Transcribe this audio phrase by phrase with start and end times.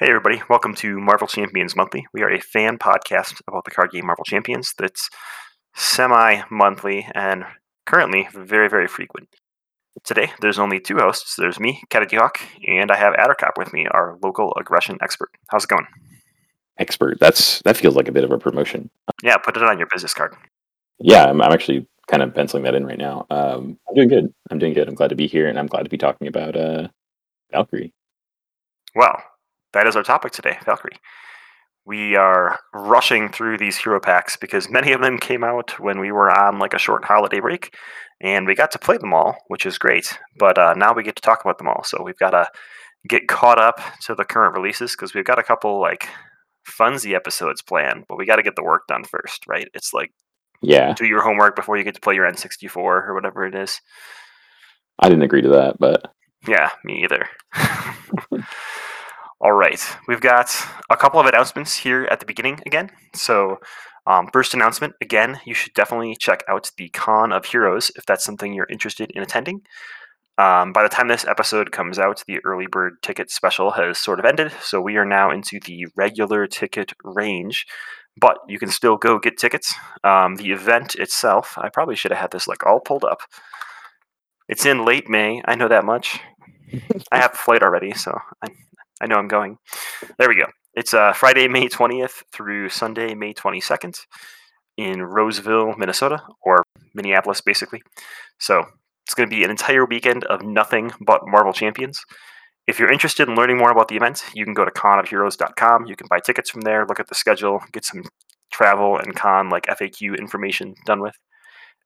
[0.00, 0.40] Hey, everybody.
[0.48, 2.06] Welcome to Marvel Champions Monthly.
[2.14, 5.10] We are a fan podcast about the card game Marvel Champions that's
[5.74, 7.44] semi monthly and
[7.84, 9.28] currently very, very frequent.
[10.02, 11.34] Today, there's only two hosts.
[11.36, 15.28] There's me, Kennedy Hawk, and I have Addercop with me, our local aggression expert.
[15.50, 15.86] How's it going?
[16.78, 17.20] Expert.
[17.20, 18.88] That's that feels like a bit of a promotion.
[19.22, 20.34] Yeah, put it on your business card.
[20.98, 23.26] Yeah, I'm, I'm actually kind of penciling that in right now.
[23.28, 24.32] Um, I'm doing good.
[24.50, 24.88] I'm doing good.
[24.88, 26.88] I'm glad to be here, and I'm glad to be talking about uh,
[27.52, 27.92] Valkyrie.
[28.94, 29.22] Well,
[29.72, 30.98] that is our topic today, Valkyrie.
[31.86, 36.12] We are rushing through these hero packs because many of them came out when we
[36.12, 37.74] were on like a short holiday break,
[38.20, 40.18] and we got to play them all, which is great.
[40.38, 42.48] But uh, now we get to talk about them all, so we've got to
[43.08, 46.06] get caught up to the current releases because we've got a couple like
[46.68, 49.68] funsy episodes planned, but we got to get the work done first, right?
[49.74, 50.12] It's like
[50.60, 53.80] Yeah, do your homework before you get to play your N64 or whatever it is.
[54.98, 56.12] I didn't agree to that, but
[56.46, 57.26] Yeah, me either.
[59.42, 60.54] All right, we've got
[60.90, 62.90] a couple of announcements here at the beginning again.
[63.14, 63.58] So,
[64.06, 68.22] um, first announcement again, you should definitely check out the Con of Heroes if that's
[68.22, 69.62] something you're interested in attending.
[70.36, 74.18] Um, by the time this episode comes out, the early bird ticket special has sort
[74.18, 77.66] of ended, so we are now into the regular ticket range.
[78.20, 79.74] But you can still go get tickets.
[80.04, 83.22] Um, the event itself, I probably should have had this like all pulled up.
[84.50, 85.40] It's in late May.
[85.46, 86.20] I know that much.
[87.10, 88.48] I have a flight already, so I,
[89.00, 89.56] I know I'm going.
[90.18, 90.46] There we go.
[90.74, 93.98] It's uh, Friday, May 20th through Sunday, May 22nd
[94.76, 96.62] in Roseville, Minnesota, or
[96.94, 97.82] Minneapolis, basically.
[98.38, 98.64] So
[99.04, 102.00] it's going to be an entire weekend of nothing but Marvel Champions.
[102.66, 105.86] If you're interested in learning more about the event, you can go to conofheroes.com.
[105.86, 108.04] You can buy tickets from there, look at the schedule, get some
[108.52, 111.14] travel and con like FAQ information done with.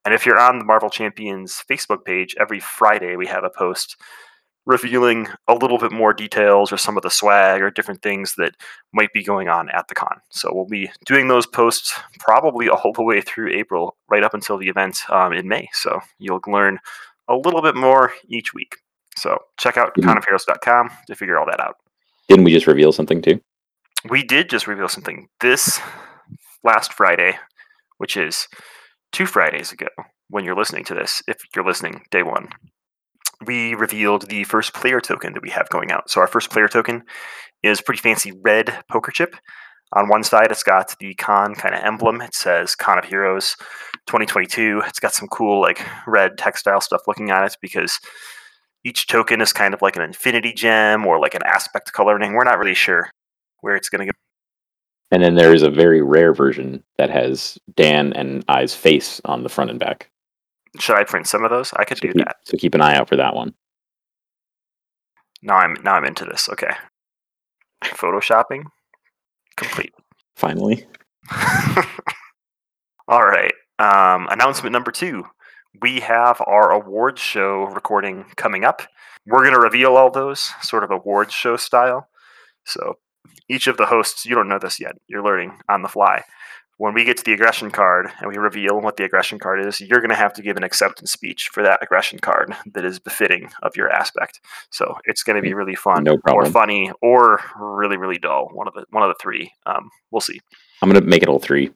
[0.04, 3.96] And if you're on the Marvel Champions Facebook page, every Friday we have a post
[4.66, 8.54] revealing a little bit more details or some of the swag or different things that
[8.92, 10.20] might be going on at the con.
[10.30, 14.56] So we'll be doing those posts probably all the way through April, right up until
[14.56, 15.68] the event um, in May.
[15.72, 16.78] So you'll learn
[17.28, 18.76] a little bit more each week.
[19.16, 20.04] So check out Mhm.
[20.04, 21.76] conofheroes.com to figure all that out.
[22.28, 23.38] didn't we just reveal something too?
[24.08, 25.78] We did just reveal something this
[26.62, 27.38] last Friday,
[27.98, 28.48] which is
[29.12, 29.88] two Fridays ago
[30.28, 32.48] when you're listening to this, if you're listening day one.
[33.46, 36.10] We revealed the first player token that we have going out.
[36.10, 37.04] So, our first player token
[37.62, 39.36] is pretty fancy red poker chip.
[39.92, 42.20] On one side, it's got the con kind of emblem.
[42.20, 43.56] It says Con of Heroes
[44.06, 44.82] 2022.
[44.86, 48.00] It's got some cool, like, red textile stuff looking at it because
[48.84, 52.34] each token is kind of like an infinity gem or like an aspect coloring.
[52.34, 53.10] We're not really sure
[53.60, 54.18] where it's going to go.
[55.10, 59.42] And then there is a very rare version that has Dan and I's face on
[59.42, 60.10] the front and back.
[60.78, 61.72] Should I print some of those?
[61.74, 62.36] I could So do keep, that.
[62.44, 63.54] so keep an eye out for that one.
[65.42, 66.48] Now I'm now I'm into this.
[66.48, 66.72] Okay.
[67.84, 68.64] Photoshopping
[69.56, 69.92] complete.
[70.36, 70.86] Finally,
[73.08, 73.52] All right.
[73.78, 75.24] Um, announcement number two.
[75.82, 78.82] We have our awards show recording coming up.
[79.26, 82.08] We're going to reveal all those sort of awards show style.
[82.64, 82.98] So
[83.48, 84.92] each of the hosts, you don't know this yet.
[85.08, 86.22] You're learning on the fly.
[86.78, 89.80] When we get to the aggression card and we reveal what the aggression card is,
[89.80, 92.98] you're going to have to give an acceptance speech for that aggression card that is
[92.98, 94.40] befitting of your aspect.
[94.70, 98.50] So it's going to be really fun, No or funny, or really, really dull.
[98.52, 99.52] One of the one of the three.
[99.66, 100.40] Um, we'll see.
[100.82, 101.72] I'm gonna make it all three.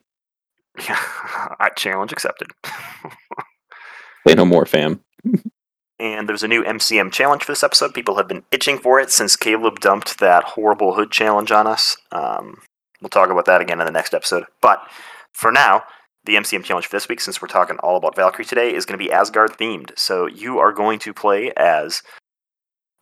[0.79, 2.49] I challenge accepted.
[4.25, 5.01] Play no more, fam.
[6.01, 7.93] And there's a new MCM challenge for this episode.
[7.93, 11.97] People have been itching for it since Caleb dumped that horrible hood challenge on us.
[12.13, 12.61] Um,
[13.01, 14.45] we'll talk about that again in the next episode.
[14.61, 14.81] But
[15.33, 15.85] for now,
[16.25, 18.99] the MCM challenge for this week, since we're talking all about Valkyrie today, is going
[18.99, 19.99] to be Asgard themed.
[19.99, 22.03] So you are going to play as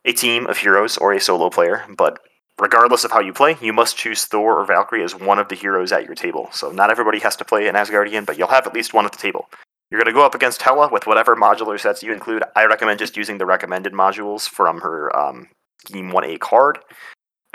[0.05, 2.19] a team of heroes or a solo player, but
[2.59, 5.55] regardless of how you play, you must choose Thor or Valkyrie as one of the
[5.55, 6.49] heroes at your table.
[6.51, 9.11] So not everybody has to play an Asgardian, but you'll have at least one at
[9.11, 9.49] the table.
[9.91, 12.43] You're going to go up against Hela with whatever modular sets you include.
[12.55, 15.49] I recommend just using the recommended modules from her um,
[15.85, 16.79] Scheme 1A card.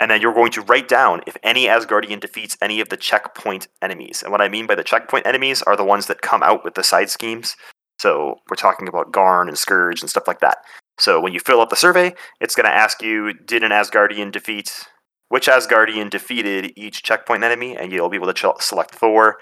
[0.03, 3.69] And then you're going to write down if any Asgardian defeats any of the checkpoint
[3.81, 4.21] enemies.
[4.21, 6.73] And what I mean by the checkpoint enemies are the ones that come out with
[6.73, 7.55] the side schemes.
[7.99, 10.57] So we're talking about Garm and Scourge and stuff like that.
[10.99, 14.33] So when you fill out the survey, it's going to ask you Did an Asgardian
[14.33, 14.89] defeat
[15.29, 17.77] which Asgardian defeated each checkpoint enemy?
[17.77, 19.37] And you'll be able to select Thor,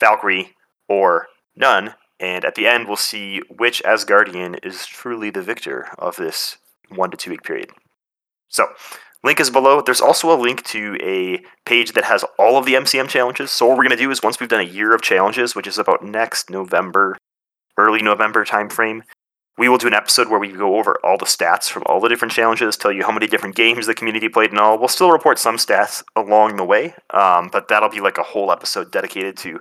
[0.00, 0.56] Valkyrie,
[0.88, 1.94] or none.
[2.18, 7.12] And at the end, we'll see which Asgardian is truly the victor of this one
[7.12, 7.70] to two week period.
[8.48, 8.66] So,
[9.24, 9.80] link is below.
[9.80, 13.50] There's also a link to a page that has all of the MCM challenges.
[13.50, 15.66] So, what we're going to do is once we've done a year of challenges, which
[15.66, 17.16] is about next November,
[17.78, 19.02] early November timeframe,
[19.58, 22.08] We will do an episode where we go over all the stats from all the
[22.08, 24.78] different challenges, tell you how many different games the community played and all.
[24.78, 28.50] We'll still report some stats along the way, um, but that'll be like a whole
[28.50, 29.60] episode dedicated to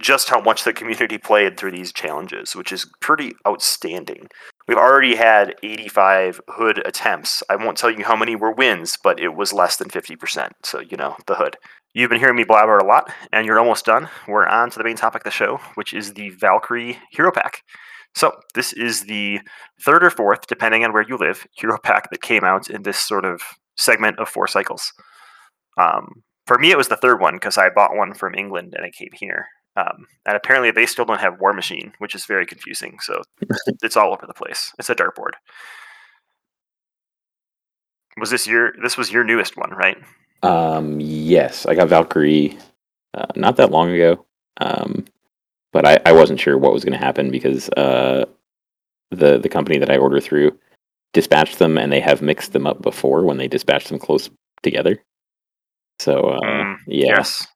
[0.00, 4.28] just how much the community played through these challenges, which is pretty outstanding.
[4.68, 7.42] We've already had 85 hood attempts.
[7.48, 10.50] I won't tell you how many were wins, but it was less than 50%.
[10.64, 11.56] So, you know, the hood.
[11.94, 14.08] You've been hearing me blabber a lot, and you're almost done.
[14.26, 17.62] We're on to the main topic of the show, which is the Valkyrie Hero Pack.
[18.14, 19.40] So, this is the
[19.84, 22.98] third or fourth, depending on where you live, Hero Pack that came out in this
[22.98, 23.42] sort of
[23.76, 24.92] segment of four cycles.
[25.78, 28.84] Um, for me, it was the third one because I bought one from England and
[28.84, 29.46] it came here.
[29.76, 32.98] Um, and apparently, they still don't have War Machine, which is very confusing.
[33.00, 33.22] So
[33.82, 34.72] it's all over the place.
[34.78, 35.32] It's a dartboard.
[38.18, 38.72] Was this your?
[38.82, 39.98] This was your newest one, right?
[40.42, 42.56] Um, yes, I got Valkyrie
[43.14, 44.24] uh, not that long ago,
[44.60, 45.04] um,
[45.72, 48.24] but I, I wasn't sure what was going to happen because uh,
[49.10, 50.58] the the company that I order through
[51.12, 54.30] dispatched them, and they have mixed them up before when they dispatched them close
[54.62, 55.02] together.
[55.98, 57.46] So uh, Mm, yeah, Yes.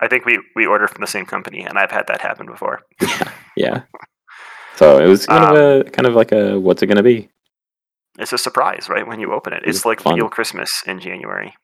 [0.00, 2.80] I think we, we order from the same company, and I've had that happen before.
[3.56, 3.82] yeah.
[4.76, 7.02] So it was kind Um, of a kind of like a what's it going to
[7.02, 7.28] be?
[8.18, 9.06] It's a surprise, right?
[9.06, 10.14] When you open it, It's it's like fun.
[10.16, 11.54] real Christmas in January.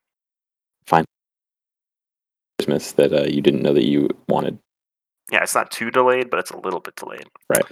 [0.86, 1.04] Fine.
[2.58, 4.58] Christmas that uh, you didn't know that you wanted.
[5.32, 7.26] Yeah, it's not too delayed, but it's a little bit delayed.
[7.48, 7.64] Right.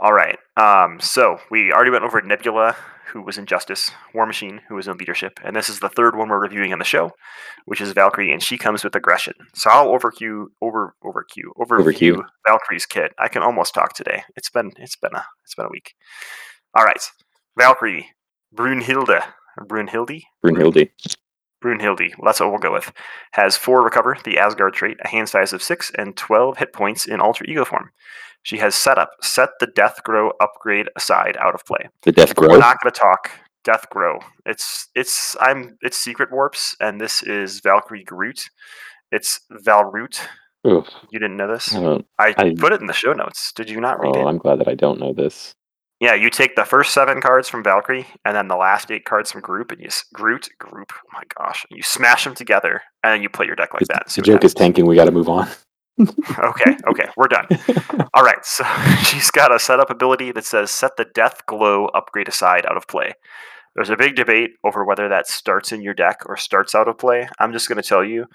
[0.00, 0.38] All right.
[0.56, 2.76] Um, so we already went over Nebula,
[3.12, 6.14] who was in Justice, War Machine, who was in Leadership, and this is the third
[6.16, 7.12] one we're reviewing on the show,
[7.64, 9.34] which is Valkyrie, and she comes with aggression.
[9.54, 12.22] So I'll overview over overview overview Overview.
[12.46, 13.12] Valkyrie's kit.
[13.18, 14.22] I can almost talk today.
[14.36, 15.94] It's been it's been a it's been a week.
[16.76, 17.02] All right,
[17.58, 18.08] Valkyrie,
[18.54, 19.22] Brunhilde,
[19.66, 20.90] Brunhilde, Brunhilde.
[21.62, 22.92] Brunhilde, well, that's what we'll go with,
[23.32, 27.06] has four recover, the Asgard trait, a hand size of six, and 12 hit points
[27.06, 27.90] in alter ego form.
[28.42, 31.88] She has set up, set the Death Grow upgrade aside out of play.
[32.02, 32.48] The Death Grow?
[32.48, 33.30] We're not going to talk
[33.64, 34.20] Death Grow.
[34.46, 38.48] It's it's I'm it's Secret Warps, and this is Valkyrie Groot.
[39.10, 40.20] It's Valroot.
[40.66, 41.74] Oof, You didn't know this?
[41.74, 43.52] I I, I- put it in the show notes.
[43.52, 44.24] Did you not read oh, it?
[44.24, 45.54] I'm glad that I don't know this.
[46.00, 49.32] Yeah, you take the first seven cards from Valkyrie and then the last eight cards
[49.32, 50.92] from Group, and you Groot group.
[50.92, 51.66] Oh my gosh!
[51.70, 54.08] You smash them together, and then you play your deck like that.
[54.08, 54.86] the joke is tanking.
[54.86, 55.48] We got to move on.
[56.38, 57.46] Okay, okay, we're done.
[58.14, 58.64] All right, so
[59.02, 62.86] she's got a setup ability that says set the Death Glow upgrade aside out of
[62.86, 63.14] play.
[63.74, 66.98] There's a big debate over whether that starts in your deck or starts out of
[66.98, 67.28] play.
[67.40, 68.26] I'm just going to tell you,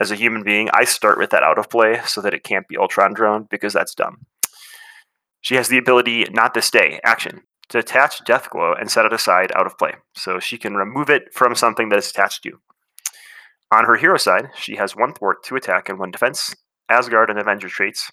[0.00, 2.66] as a human being, I start with that out of play so that it can't
[2.66, 4.26] be Ultron drone because that's dumb.
[5.44, 9.12] She has the ability, not this day, action, to attach Death Glow and set it
[9.12, 9.92] aside out of play.
[10.16, 12.60] So she can remove it from something that is attached to you.
[13.70, 16.56] On her hero side, she has one thwart, two attack, and one defense.
[16.88, 18.10] Asgard and Avenger traits.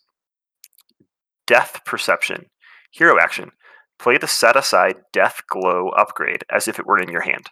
[1.47, 2.47] Death Perception.
[2.91, 3.51] Hero action.
[3.97, 7.49] Play the set aside Death Glow upgrade as if it were in your hand.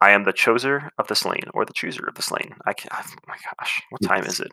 [0.00, 2.54] I am the choser of the slain, or the chooser of the slain.
[2.64, 4.52] I can't, oh my gosh, what time is it?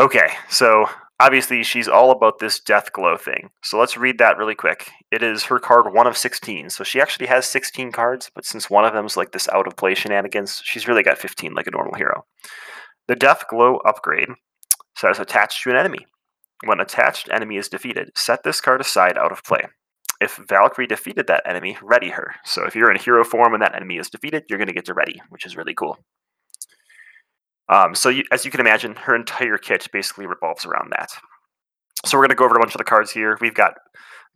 [0.00, 0.86] Okay, so
[1.18, 3.50] obviously she's all about this Death Glow thing.
[3.62, 4.90] So let's read that really quick.
[5.10, 6.70] It is her card one of 16.
[6.70, 9.76] So she actually has 16 cards, but since one of them's like this out of
[9.76, 12.24] play shenanigans, she's really got 15 like a normal hero.
[13.08, 14.28] The Death Glow upgrade
[14.96, 16.06] says attached to an enemy.
[16.64, 19.66] When attached enemy is defeated, set this card aside out of play.
[20.20, 22.36] If Valkyrie defeated that enemy, ready her.
[22.44, 24.86] So if you're in hero form and that enemy is defeated, you're going to get
[24.86, 25.98] to ready, which is really cool.
[27.68, 31.10] Um, so you, as you can imagine, her entire kit basically revolves around that.
[32.04, 33.36] So we're going to go over a bunch of the cards here.
[33.40, 33.74] We've got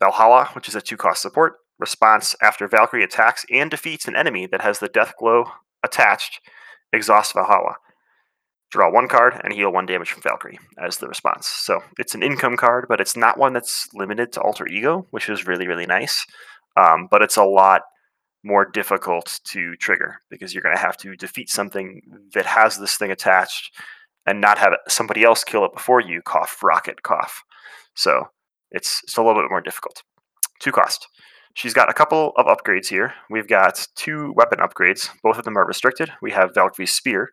[0.00, 1.54] Valhalla, which is a two-cost support.
[1.78, 5.44] Response after Valkyrie attacks and defeats an enemy that has the Death Glow
[5.82, 6.40] attached,
[6.92, 7.76] exhaust Valhalla.
[8.70, 11.46] Draw one card and heal one damage from Valkyrie as the response.
[11.46, 15.28] So it's an income card, but it's not one that's limited to Alter Ego, which
[15.28, 16.24] is really, really nice.
[16.76, 17.82] Um, but it's a lot
[18.42, 22.00] more difficult to trigger because you're going to have to defeat something
[22.34, 23.72] that has this thing attached
[24.26, 26.22] and not have somebody else kill it before you.
[26.22, 27.42] Cough, rocket, cough.
[27.94, 28.28] So
[28.70, 30.02] it's, it's a little bit more difficult.
[30.60, 31.06] Two cost.
[31.54, 33.12] She's got a couple of upgrades here.
[33.28, 35.08] We've got two weapon upgrades.
[35.22, 36.10] Both of them are restricted.
[36.22, 37.30] We have Valkyrie's Spear.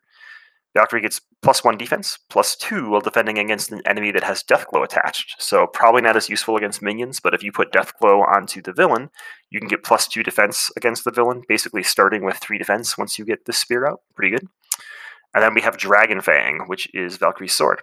[0.74, 4.84] Valkyrie gets plus one defense, plus two while defending against an enemy that has Deathglow
[4.84, 5.40] attached.
[5.40, 9.10] So probably not as useful against minions, but if you put Deathglow onto the villain,
[9.50, 13.18] you can get plus two defense against the villain, basically starting with three defense once
[13.18, 14.00] you get the spear out.
[14.14, 14.48] Pretty good.
[15.34, 17.82] And then we have Dragon Fang, which is Valkyrie's sword.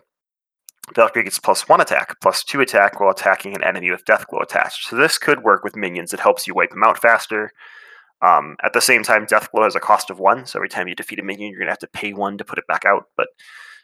[0.93, 4.87] Valkyrie gets plus one attack, plus two attack while attacking an enemy with Deathglow attached.
[4.87, 6.13] So this could work with minions.
[6.13, 7.51] It helps you wipe them out faster.
[8.21, 10.95] Um, at the same time, Deathglow has a cost of one, so every time you
[10.95, 13.05] defeat a minion, you're going to have to pay one to put it back out,
[13.17, 13.27] but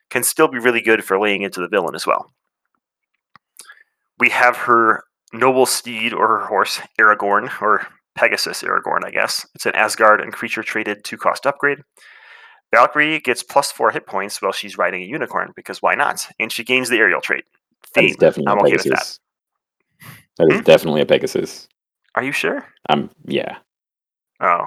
[0.09, 2.31] can still be really good for laying into the villain as well.
[4.19, 9.45] We have her noble steed or her horse, Aragorn, or Pegasus Aragorn, I guess.
[9.55, 11.79] It's an Asgard and creature traded two cost upgrade.
[12.73, 16.25] Valkyrie gets plus four hit points while she's riding a unicorn because why not?
[16.39, 17.43] And she gains the aerial trait.
[17.95, 18.89] That is definitely I'm a okay with that.
[18.89, 19.19] Pegasus.
[20.37, 20.63] That is Hmm?
[20.63, 21.67] definitely a Pegasus.
[22.15, 22.65] Are you sure?
[22.89, 23.57] I'm yeah.
[24.41, 24.65] Oh,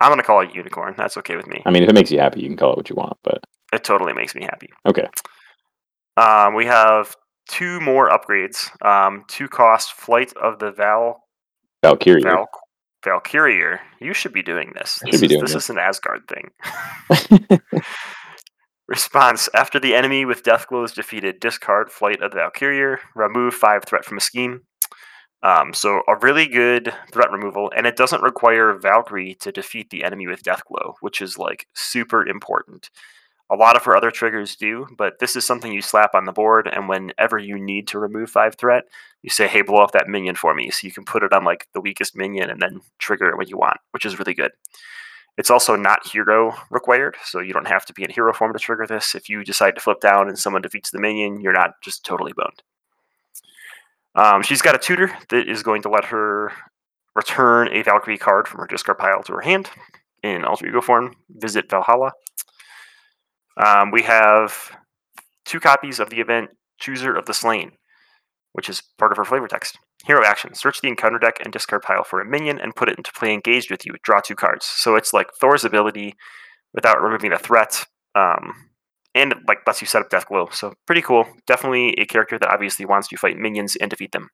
[0.00, 0.94] I'm gonna call it unicorn.
[0.96, 1.62] That's okay with me.
[1.66, 3.16] I mean, if it makes you happy, you can call it what you want.
[3.22, 3.42] But
[3.72, 4.68] It totally makes me happy.
[4.86, 5.08] okay,
[6.16, 7.14] Um, we have
[7.48, 8.68] two more upgrades.
[8.84, 11.22] Um, two cost flight of the Val
[11.82, 12.22] Valkyrie.
[12.22, 12.46] Val
[13.04, 13.78] Valkyrier.
[14.00, 14.98] You should be doing this.
[15.02, 15.64] I This, should be is, doing this this.
[15.64, 17.60] is an Asgard thing.
[18.88, 23.84] Response: After the enemy with Deathglow is defeated, discard Flight of the Valkyrie, Remove five
[23.84, 24.60] threat from a scheme.
[25.42, 30.02] Um, so a really good threat removal, and it doesn't require Valkyrie to defeat the
[30.02, 32.90] enemy with Deathglow, which is like super important.
[33.48, 36.32] A lot of her other triggers do, but this is something you slap on the
[36.32, 38.84] board, and whenever you need to remove five threat,
[39.22, 41.44] you say, "Hey, blow up that minion for me," so you can put it on
[41.44, 44.52] like the weakest minion and then trigger it when you want, which is really good.
[45.38, 48.58] It's also not hero required, so you don't have to be in hero form to
[48.58, 49.14] trigger this.
[49.14, 52.32] If you decide to flip down and someone defeats the minion, you're not just totally
[52.32, 52.62] boned.
[54.16, 56.52] Um, she's got a tutor that is going to let her
[57.14, 59.70] return a Valkyrie card from her discard pile to her hand
[60.22, 61.14] in alter ego form.
[61.30, 62.12] Visit Valhalla.
[63.62, 64.70] Um, we have
[65.44, 67.72] two copies of the event Chooser of the Slain,
[68.52, 69.78] which is part of her flavor text.
[70.06, 72.98] Hero action: Search the encounter deck and discard pile for a minion and put it
[72.98, 73.94] into play engaged with you.
[74.02, 74.66] Draw two cards.
[74.66, 76.14] So it's like Thor's ability
[76.74, 78.65] without removing a threat, um,
[79.16, 80.48] and like lets you set up Death Glow.
[80.52, 81.26] So pretty cool.
[81.46, 84.28] Definitely a character that obviously wants to fight minions and defeat them.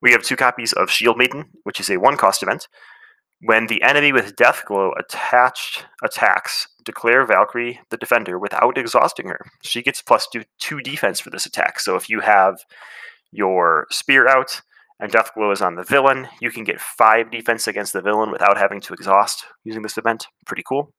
[0.00, 2.68] We have two copies of Shield Maiden, which is a one-cost event.
[3.40, 9.40] When the enemy with Death Glow attached attacks, declare Valkyrie the defender without exhausting her.
[9.62, 11.80] She gets plus two, two defense for this attack.
[11.80, 12.60] So if you have
[13.32, 14.62] your spear out
[15.00, 18.30] and Death Glow is on the villain, you can get five defense against the villain
[18.30, 20.28] without having to exhaust using this event.
[20.46, 20.92] Pretty cool.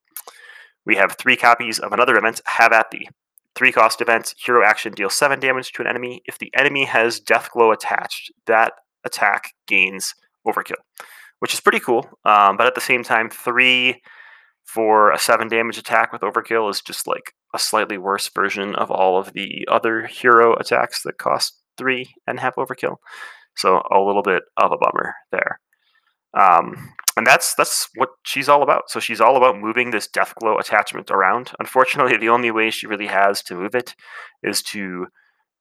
[0.88, 3.10] We have three copies of another event, Have at Thee.
[3.56, 6.22] Three cost event, hero action deals seven damage to an enemy.
[6.26, 8.72] If the enemy has Death Glow attached, that
[9.04, 10.16] attack gains
[10.48, 10.80] overkill,
[11.40, 12.10] which is pretty cool.
[12.24, 14.02] Um, but at the same time, three
[14.64, 18.90] for a seven damage attack with overkill is just like a slightly worse version of
[18.90, 22.96] all of the other hero attacks that cost three and have overkill.
[23.58, 25.60] So a little bit of a bummer there.
[26.34, 28.90] Um, and that's that's what she's all about.
[28.90, 31.52] So she's all about moving this death glow attachment around.
[31.60, 33.96] Unfortunately, the only way she really has to move it
[34.44, 35.08] is to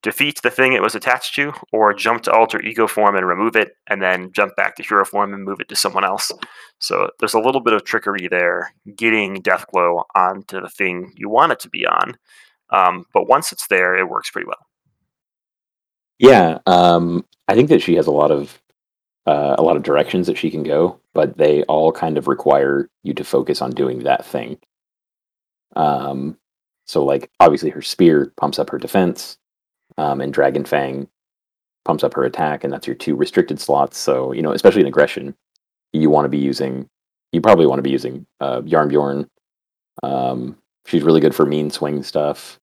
[0.03, 3.57] defeat the thing it was attached to, or jump to alter ego form and remove
[3.57, 6.31] it, and then jump back to hero form and move it to someone else.
[6.79, 11.29] So there's a little bit of trickery there, getting death glow onto the thing you
[11.29, 12.19] want it to be on.
[12.71, 14.67] Um, but once it's there, it works pretty well.
[16.19, 18.61] Yeah, um, I think that she has a lot of
[19.27, 22.89] uh, a lot of directions that she can go, but they all kind of require
[23.03, 24.59] you to focus on doing that thing.
[25.75, 26.39] Um,
[26.87, 29.39] so, like obviously, her spear pumps up her defense,
[29.99, 31.09] um, and Dragon Fang
[31.85, 33.99] pumps up her attack, and that's your two restricted slots.
[33.99, 35.35] So, you know, especially in aggression,
[35.93, 36.89] you want to be using.
[37.33, 39.29] You probably want to be using uh, Jarnbjorn.
[40.03, 40.57] Um,
[40.87, 42.59] she's really good for mean swing stuff.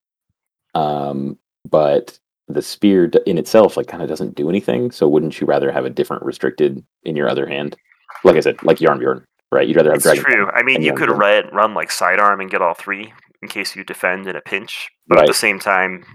[0.73, 1.37] Um,
[1.69, 5.71] but the spear in itself like kind of doesn't do anything so wouldn't you rather
[5.71, 7.75] have a different restricted in your other hand
[8.23, 9.23] like i said like Jarnbjorn
[9.53, 10.49] right you'd rather have It's dragon true.
[10.51, 13.83] I mean, you could run, run like sidearm and get all three in case you
[13.83, 14.89] defend in a pinch.
[15.07, 16.05] But at the same time,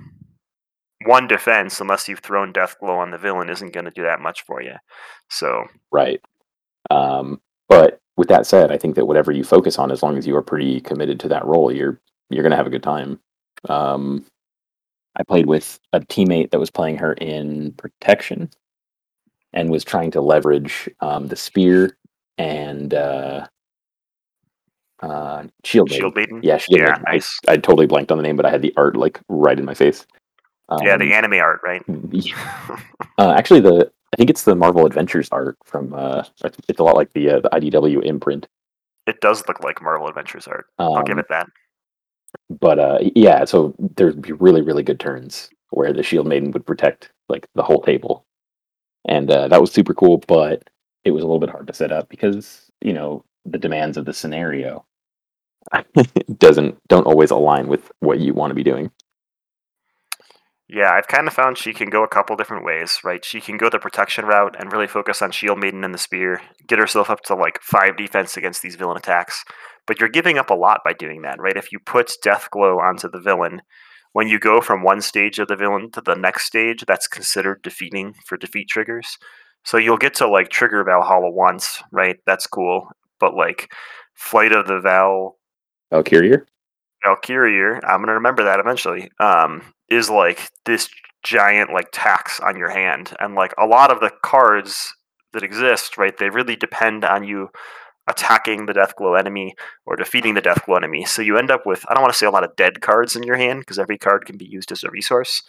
[1.07, 4.21] one defense, unless you've thrown Death Glow on the villain, isn't going to do that
[4.21, 4.75] much for you.
[5.31, 6.21] So, right
[6.91, 10.27] um, but with that said i think that whatever you focus on as long as
[10.27, 13.21] you are pretty committed to that role you're you're going to have a good time
[13.69, 14.25] um,
[15.19, 18.49] i played with a teammate that was playing her in protection
[19.53, 21.97] and was trying to leverage um, the spear
[22.37, 23.47] and uh,
[25.01, 26.01] uh, shield Maiden.
[26.01, 26.41] Shield Maiden.
[26.43, 26.81] Yeah, she did.
[26.83, 27.39] Yeah, like- I- nice.
[27.49, 29.75] I, totally blanked on the name, but I had the art like right in my
[29.75, 30.07] face.
[30.83, 31.83] yeah, Um, the anime art, right?
[33.19, 35.93] uh, actually, the I think it's the Marvel Adventures art from.
[35.95, 38.49] Uh, it's, a lot like the uh, the IDW imprint.
[39.07, 40.67] it does look like Marvel Adventures art.
[40.79, 41.47] I'll give Um, it that.
[42.51, 46.67] But uh, yeah, so there'd be really really good turns where the Shield Maiden would
[46.67, 48.25] protect like the whole table,
[49.07, 50.19] and uh, that was super cool.
[50.27, 50.69] But
[51.05, 54.05] it was a little bit hard to set up because you know the demands of
[54.05, 54.85] the scenario
[56.39, 58.91] doesn't don't always align with what you want to be doing.
[60.71, 63.25] Yeah, I've kind of found she can go a couple different ways, right?
[63.25, 66.43] She can go the protection route and really focus on Shield Maiden and the Spear,
[66.67, 69.45] get herself up to like five defense against these villain attacks.
[69.89, 71.57] But you're giving up a lot by doing that, right?
[71.57, 73.63] If you put Death Glow onto the villain,
[74.13, 77.63] when you go from one stage of the villain to the next stage, that's considered
[77.63, 79.19] defeating for defeat triggers.
[79.65, 82.19] So you'll get to like trigger Valhalla once, right?
[82.27, 82.89] That's cool.
[83.19, 83.73] But like
[84.15, 85.39] Flight of the Val
[85.91, 86.37] Valkyrie.
[87.05, 89.11] Valkyrie, I'm gonna remember that eventually.
[89.21, 90.89] Um, is like this
[91.23, 94.95] giant like tax on your hand, and like a lot of the cards
[95.33, 96.17] that exist, right?
[96.17, 97.49] They really depend on you
[98.09, 99.55] attacking the Deathglow enemy
[99.87, 101.05] or defeating the Deathglow enemy.
[101.05, 103.15] So you end up with I don't want to say a lot of dead cards
[103.15, 105.43] in your hand because every card can be used as a resource.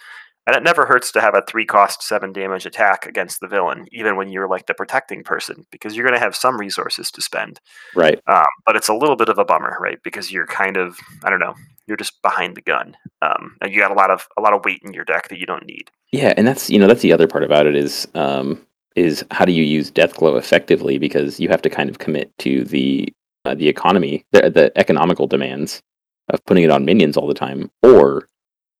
[0.48, 3.86] And it never hurts to have a three cost, seven damage attack against the villain,
[3.92, 7.22] even when you're like the protecting person, because you're going to have some resources to
[7.22, 7.60] spend.
[7.94, 8.20] Right.
[8.26, 10.00] Um, but it's a little bit of a bummer, right?
[10.04, 11.54] Because you're kind of, I don't know,
[11.86, 14.64] you're just behind the gun, um, and you got a lot of a lot of
[14.64, 15.92] weight in your deck that you don't need.
[16.12, 18.66] Yeah, and that's you know that's the other part about it is um,
[19.00, 22.66] is how do you use Deathglow effectively because you have to kind of commit to
[22.66, 23.08] the
[23.46, 25.82] uh, the economy, the, the economical demands
[26.30, 28.28] of putting it on minions all the time, or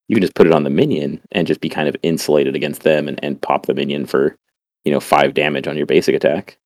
[0.08, 2.82] you can just put it on the minion and just be kind of insulated against
[2.82, 4.36] them and, and pop the minion for
[4.84, 6.58] you know five damage on your basic attack.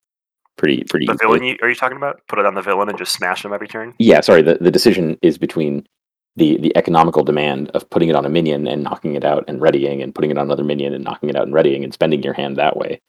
[0.57, 1.07] Pretty pretty.
[1.07, 2.21] The villain, you, are you talking about?
[2.27, 3.95] Put it on the villain and just smash them every turn.
[3.99, 4.43] Yeah, sorry.
[4.43, 5.87] The the decision is between
[6.35, 9.61] the the economical demand of putting it on a minion and knocking it out and
[9.61, 12.23] readying, and putting it on another minion and knocking it out and readying, and spending
[12.23, 13.01] your hand that way,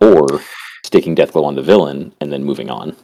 [0.00, 0.26] or
[0.84, 2.96] sticking Deathglow on the villain and then moving on.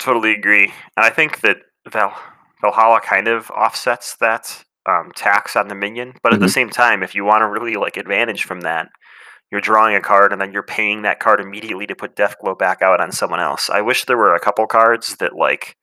[0.00, 0.64] Totally agree,
[0.96, 1.58] and I think that
[1.90, 2.14] Val
[2.62, 6.14] Valhalla kind of offsets that um, tax on the minion.
[6.22, 6.50] But at the Mhm.
[6.50, 8.88] same time, if you want to really like advantage from that,
[9.50, 12.82] you're drawing a card and then you're paying that card immediately to put Deathglow back
[12.82, 13.68] out on someone else.
[13.68, 15.76] I wish there were a couple cards that like,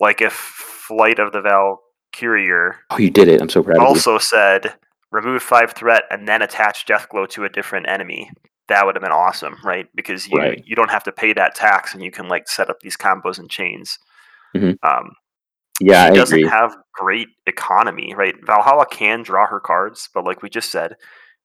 [0.00, 2.50] like if Flight of the Valkyrie
[2.90, 3.40] Oh, you did it!
[3.40, 3.86] I'm so proud of you.
[3.88, 4.74] also said
[5.12, 8.30] remove five threat and then attach Deathglow to a different enemy.
[8.68, 9.86] That would have been awesome, right?
[9.94, 10.62] Because you Right.
[10.64, 13.38] you don't have to pay that tax and you can like set up these combos
[13.38, 13.98] and chains.
[14.56, 14.76] Mhm.
[14.82, 15.12] Um,
[15.80, 16.50] Yeah, I she doesn't agree.
[16.50, 18.34] have great economy, right?
[18.44, 20.96] Valhalla can draw her cards, but like we just said,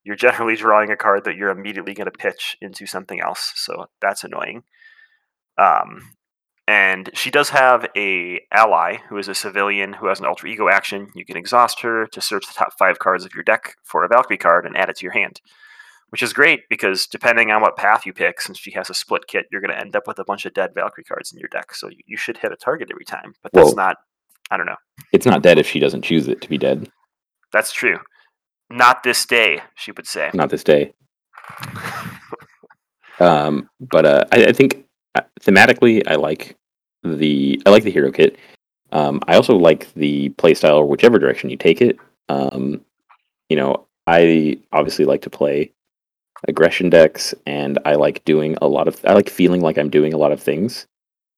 [0.03, 3.51] you're generally drawing a card that you're immediately going to pitch into something else.
[3.55, 4.63] So that's annoying.
[5.57, 6.13] Um,
[6.67, 10.69] and she does have a ally who is a civilian who has an alter ego
[10.69, 11.11] action.
[11.13, 14.07] You can exhaust her to search the top five cards of your deck for a
[14.07, 15.41] Valkyrie card and add it to your hand,
[16.11, 19.27] which is great because depending on what path you pick, since she has a split
[19.27, 21.49] kit, you're going to end up with a bunch of dead Valkyrie cards in your
[21.49, 21.73] deck.
[21.73, 23.33] So you- you should hit a target every time.
[23.43, 23.97] But that's Well- not.
[24.49, 24.75] I don't know.
[25.13, 26.89] It's not dead if she doesn't choose it to be dead.
[27.53, 27.99] That's true.
[28.69, 30.29] Not this day, she would say.
[30.33, 30.93] Not this day.
[33.19, 36.57] Um, but uh, I, I think uh, thematically, I like
[37.03, 38.37] the I like the hero kit.
[38.91, 41.97] Um, I also like the playstyle, whichever direction you take it.
[42.29, 42.81] Um,
[43.49, 45.71] you know, I obviously like to play
[46.47, 49.03] aggression decks, and I like doing a lot of.
[49.05, 50.87] I like feeling like I'm doing a lot of things.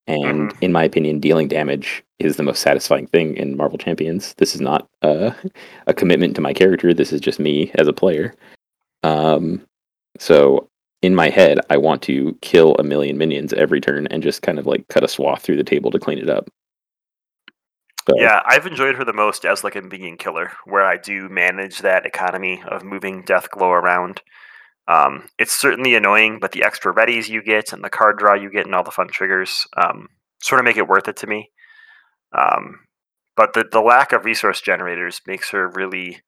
[0.06, 4.34] And in my opinion, dealing damage is the most satisfying thing in Marvel Champions.
[4.34, 5.32] This is not uh,
[5.88, 6.94] a commitment to my character.
[6.94, 8.36] This is just me as a player.
[9.04, 9.66] Um,
[10.20, 10.68] so
[11.02, 14.60] in my head, I want to kill a million minions every turn and just kind
[14.60, 16.50] of like cut a swath through the table to clean it up.
[18.08, 21.30] So, Yeah, I've enjoyed her the most as like a minion killer, where I do
[21.30, 24.22] manage that economy of moving Death Glow around.
[24.88, 28.52] Um, it's certainly annoying, but the extra readies you get and the card draw you
[28.52, 30.08] get and all the fun triggers um,
[30.41, 31.50] sort of make it worth it to me.
[32.38, 32.80] Um,
[33.36, 36.22] but the, the lack of resource generators makes her really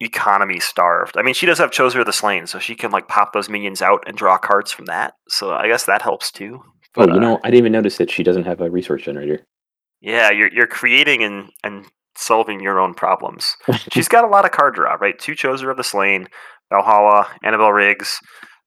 [0.00, 1.16] economy starved.
[1.16, 3.48] I mean, she does have Choser of the Slain, so she can like pop those
[3.48, 5.14] minions out and draw cards from that.
[5.28, 6.60] So I guess that helps too.
[6.96, 9.02] Oh, But, you uh, know, I didn't even notice that she doesn't have a resource
[9.02, 9.46] generator.
[10.00, 11.86] Yeah, you're you're creating and and
[12.20, 13.56] solving your own problems.
[13.92, 15.18] She's got a lot of card draw, right?
[15.18, 16.28] Two Choser of the Slain,
[16.70, 18.18] Valhalla, Annabelle Riggs.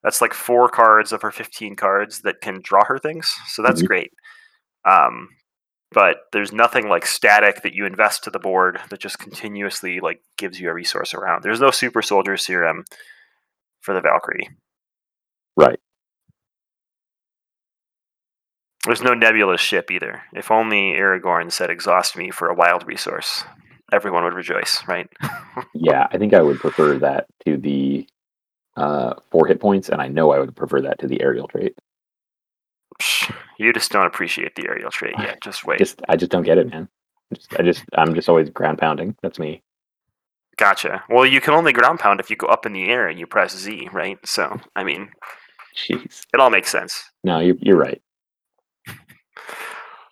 [0.03, 3.33] That's like four cards of her 15 cards that can draw her things.
[3.47, 3.87] So that's Mhm.
[3.87, 4.11] great.
[4.85, 5.29] Um,
[5.91, 10.21] but there's nothing like static that you invest to the board that just continuously like
[10.37, 11.43] gives you a resource around.
[11.43, 12.83] There's no super soldier serum
[13.81, 14.49] for the Valkyrie.
[15.55, 15.79] Right.
[18.85, 20.23] There's no Nebula's ship either.
[20.33, 23.45] If only Aragorn said exhaust me for a wild resource,
[23.93, 25.09] everyone would rejoice, right?
[25.75, 28.07] Yeah, I think I would prefer that to the
[28.75, 31.77] uh, four hit points, and I know I would prefer that to the aerial trait.
[33.59, 35.41] You just don't appreciate the aerial trait yet.
[35.41, 35.77] Just wait.
[35.77, 36.87] Just, I just don't get it, man.
[37.33, 39.15] Just, I just, I'm just always ground pounding.
[39.21, 39.61] That's me.
[40.57, 41.03] Gotcha.
[41.09, 43.27] Well, you can only ground pound if you go up in the air and you
[43.27, 44.17] press Z, right?
[44.25, 45.09] So, I mean,
[45.75, 46.25] Jeez.
[46.33, 47.03] it all makes sense.
[47.23, 48.01] No, you're, you're right.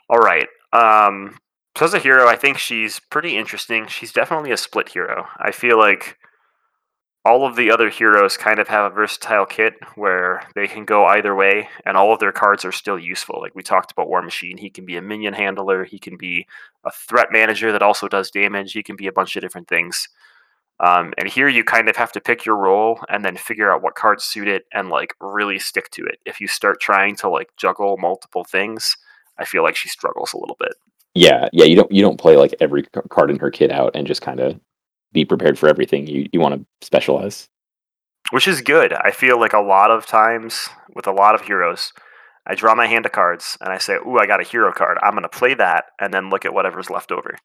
[0.09, 0.47] All right.
[0.73, 1.37] Um,
[1.77, 3.87] so as a hero, I think she's pretty interesting.
[3.87, 5.27] She's definitely a split hero.
[5.39, 6.17] I feel like
[7.23, 11.05] all of the other heroes kind of have a versatile kit where they can go
[11.05, 13.39] either way, and all of their cards are still useful.
[13.39, 16.47] Like we talked about War Machine, he can be a minion handler, he can be
[16.83, 20.09] a threat manager that also does damage, he can be a bunch of different things.
[20.79, 23.83] Um, and here you kind of have to pick your role and then figure out
[23.83, 26.17] what cards suit it and like really stick to it.
[26.25, 28.97] If you start trying to like juggle multiple things,
[29.41, 30.73] I feel like she struggles a little bit.
[31.15, 31.65] Yeah, yeah.
[31.65, 34.39] You don't you don't play like every card in her kit out and just kind
[34.39, 34.59] of
[35.11, 36.07] be prepared for everything.
[36.07, 37.49] You you want to specialize.
[38.31, 38.93] which is good.
[38.93, 41.91] I feel like a lot of times with a lot of heroes,
[42.47, 44.97] I draw my hand of cards and I say, "Ooh, I got a hero card.
[45.03, 47.35] I'm going to play that and then look at whatever's left over."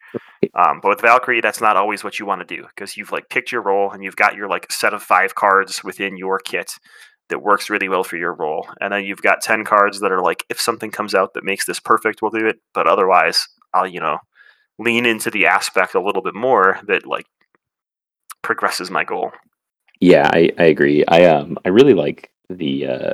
[0.54, 3.28] Um, but with Valkyrie, that's not always what you want to do because you've like
[3.30, 6.72] picked your role and you've got your like set of five cards within your kit
[7.28, 10.22] that works really well for your role, and then you've got ten cards that are
[10.22, 12.60] like, if something comes out that makes this perfect, we'll do it.
[12.74, 14.18] But otherwise, I'll you know
[14.78, 17.26] lean into the aspect a little bit more that like
[18.42, 19.32] progresses my goal.
[20.00, 21.04] Yeah, I, I agree.
[21.06, 23.12] I um I really like the uh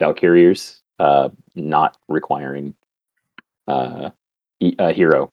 [0.00, 2.74] Valkyriers uh not requiring
[3.66, 4.10] uh
[4.78, 5.30] a hero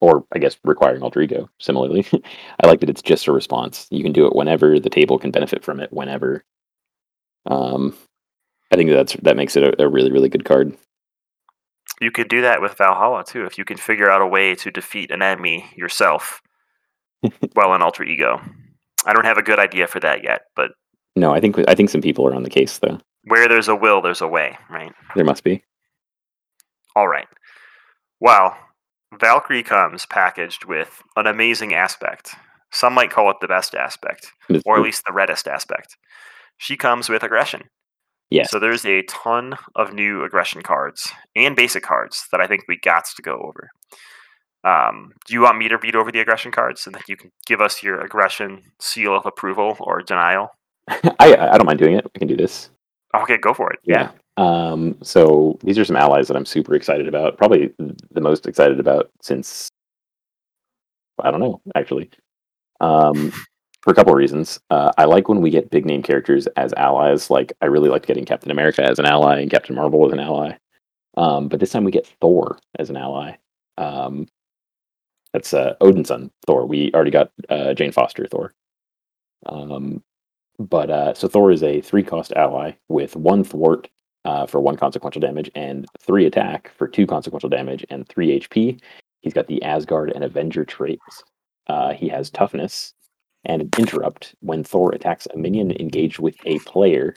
[0.00, 2.06] or I guess requiring alter ego similarly.
[2.62, 3.86] I like that it's just a response.
[3.90, 6.44] You can do it whenever the table can benefit from it whenever.
[7.46, 7.94] Um
[8.72, 10.76] I think that's that makes it a, a really really good card.
[12.00, 14.70] You could do that with Valhalla too, if you can figure out a way to
[14.70, 16.42] defeat an enemy yourself
[17.52, 18.40] while in alter ego.
[19.06, 20.72] I don't have a good idea for that yet, but
[21.16, 22.98] No, I think I think some people are on the case though.
[23.24, 24.92] where there's a will, there's a way, right?
[25.14, 25.62] There must be.
[26.96, 27.28] All right.
[28.20, 28.56] Well,
[29.20, 32.34] Valkyrie comes packaged with an amazing aspect.
[32.72, 34.32] Some might call it the best aspect,
[34.64, 35.96] or at least the reddest aspect.
[36.58, 37.62] She comes with aggression.
[38.30, 38.50] Yes.
[38.50, 42.78] So there's a ton of new aggression cards and basic cards that I think we
[42.78, 43.70] got to go over.
[44.64, 47.30] Um, do you want me to read over the aggression cards and then you can
[47.46, 50.48] give us your aggression seal of approval or denial?
[50.88, 52.04] I I don't mind doing it.
[52.14, 52.70] We can do this.
[53.14, 53.78] Okay, go for it.
[53.84, 54.10] Yeah.
[54.36, 57.38] Um, so these are some allies that I'm super excited about.
[57.38, 59.68] Probably the most excited about since
[61.22, 62.10] I don't know, actually.
[62.80, 63.32] Um,
[63.84, 64.58] for a couple of reasons.
[64.70, 67.28] Uh, I like when we get big name characters as allies.
[67.28, 70.20] Like I really liked getting Captain America as an ally and Captain Marvel as an
[70.20, 70.56] ally.
[71.18, 73.36] Um, but this time we get Thor as an ally.
[73.76, 74.26] Um,
[75.34, 76.64] that's uh, Odin's son, Thor.
[76.64, 78.54] We already got uh, Jane Foster, Thor.
[79.44, 80.02] Um,
[80.58, 83.90] but uh, so Thor is a three cost ally with one thwart
[84.24, 88.80] uh, for one consequential damage and three attack for two consequential damage and three HP.
[89.20, 91.22] He's got the Asgard and Avenger traits.
[91.66, 92.94] Uh, he has toughness
[93.44, 97.16] and an interrupt when Thor attacks a minion engaged with a player.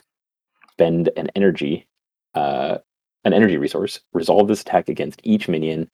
[0.72, 1.86] Spend an energy,
[2.34, 2.78] uh,
[3.24, 4.00] an energy resource.
[4.12, 5.90] Resolve this attack against each minion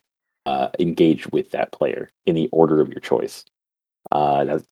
[0.46, 3.44] uh, engaged with that player in the order of your choice.
[4.12, 4.64] Uh, that's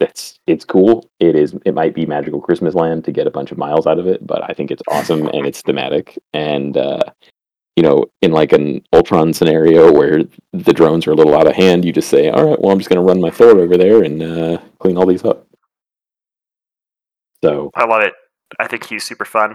[0.00, 1.10] it's it's cool.
[1.18, 1.54] It is.
[1.64, 4.26] It might be magical Christmas land to get a bunch of miles out of it,
[4.26, 6.18] but I think it's awesome and it's thematic.
[6.32, 7.00] And uh,
[7.78, 11.54] you know, in like an Ultron scenario where the drones are a little out of
[11.54, 13.76] hand, you just say, "All right, well, I'm just going to run my Thor over
[13.76, 15.46] there and uh, clean all these up."
[17.44, 18.14] So I love it.
[18.58, 19.54] I think he's super fun.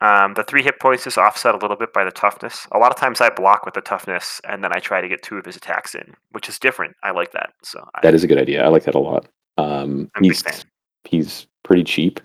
[0.00, 2.68] Um, the three hit points is offset a little bit by the toughness.
[2.70, 5.24] A lot of times I block with the toughness, and then I try to get
[5.24, 6.94] two of his attacks in, which is different.
[7.02, 7.52] I like that.
[7.64, 8.64] So I, that is a good idea.
[8.64, 9.26] I like that a lot.
[9.58, 10.60] Um, I'm a big he's fan.
[11.02, 12.20] he's pretty cheap.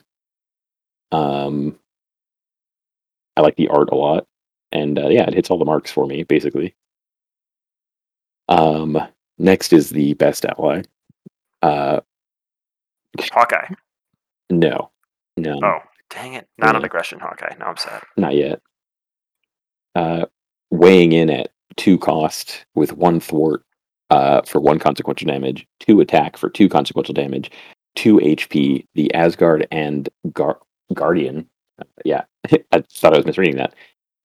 [1.11, 1.79] Um,
[3.35, 4.27] I like the art a lot,
[4.71, 6.75] and uh, yeah, it hits all the marks for me basically.
[8.47, 8.97] Um,
[9.37, 10.81] next is the best ally.
[11.61, 11.99] Uh,
[13.31, 13.67] Hawkeye.
[14.49, 14.91] no,
[15.37, 15.79] no, Oh,
[16.09, 16.47] dang it!
[16.57, 17.55] Not an aggression Hawkeye.
[17.59, 18.01] Now I'm sad.
[18.17, 18.61] not yet.
[19.95, 20.25] Uh,
[20.71, 23.63] weighing in at two cost with one thwart
[24.09, 27.51] uh, for one consequential damage, two attack for two consequential damage,
[27.95, 28.85] two HP.
[28.95, 30.59] The Asgard and Gar-
[30.93, 31.47] Guardian.
[31.79, 32.23] uh, yeah,
[32.71, 33.73] I thought I was misreading that.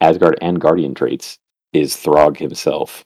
[0.00, 1.38] Asgard and Guardian traits
[1.72, 3.04] is Throg himself.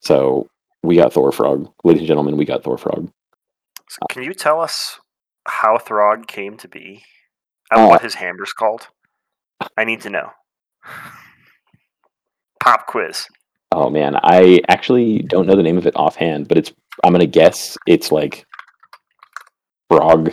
[0.00, 0.48] So
[0.82, 2.36] we got Thor Frog, ladies and gentlemen.
[2.36, 3.10] We got Thor Frog.
[4.10, 4.98] Can you tell us
[5.46, 7.04] how Throg came to be
[7.70, 8.88] and Uh, what his hammer's called?
[9.76, 10.30] I need to know.
[12.60, 13.26] Pop quiz.
[13.72, 17.26] Oh man, I actually don't know the name of it offhand, but it's I'm gonna
[17.26, 18.46] guess it's like
[19.90, 20.32] frog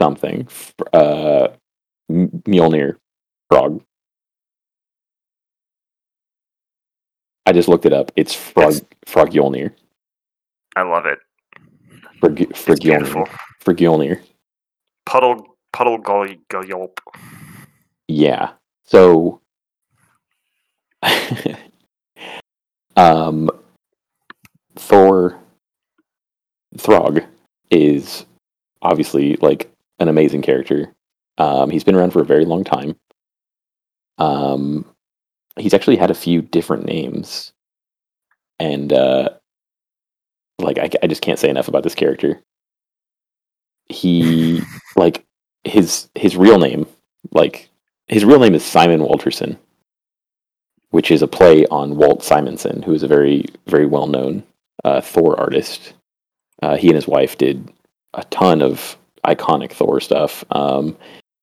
[0.00, 0.48] something.
[0.92, 1.48] Uh,
[2.10, 2.96] Mjolnir
[3.48, 3.82] frog.
[7.46, 8.10] I just looked it up.
[8.16, 9.72] It's frog It's- frog Mjolnir.
[10.74, 11.18] I love it.
[12.20, 13.24] Frog It's frog beautiful.
[13.24, 13.38] Mjolnir.
[13.60, 14.20] Frog Mjolnir.
[15.04, 16.26] Puddle puddle go
[16.66, 17.00] yelp.
[18.08, 18.52] Yeah.
[18.84, 19.40] So
[22.96, 23.50] um
[24.76, 25.38] Thor
[26.76, 27.24] Throg
[27.70, 28.26] is
[28.82, 30.92] obviously like an amazing character.
[31.38, 32.96] Um, he's been around for a very long time.
[34.18, 34.84] Um,
[35.58, 37.52] he's actually had a few different names,
[38.58, 39.30] and uh,
[40.58, 42.42] like I, I just can't say enough about this character.
[43.88, 44.62] He
[44.96, 45.24] like
[45.64, 46.86] his his real name,
[47.32, 47.68] like
[48.08, 49.58] his real name is Simon Walterson,
[50.90, 54.42] which is a play on Walt Simonson, who is a very very well known
[54.84, 55.94] uh, Thor artist.
[56.62, 57.70] Uh, he and his wife did
[58.14, 60.44] a ton of iconic Thor stuff.
[60.50, 60.96] Um,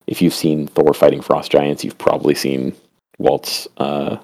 [0.08, 2.76] if you've seen Thor fighting frost giants, you've probably seen
[3.20, 4.18] Walt's uh,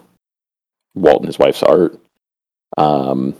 [0.96, 2.00] Walt and his wife's art.
[2.78, 3.36] Um,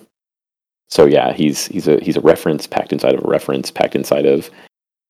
[0.90, 4.26] so yeah, he's he's a he's a reference packed inside of a reference packed inside
[4.26, 4.50] of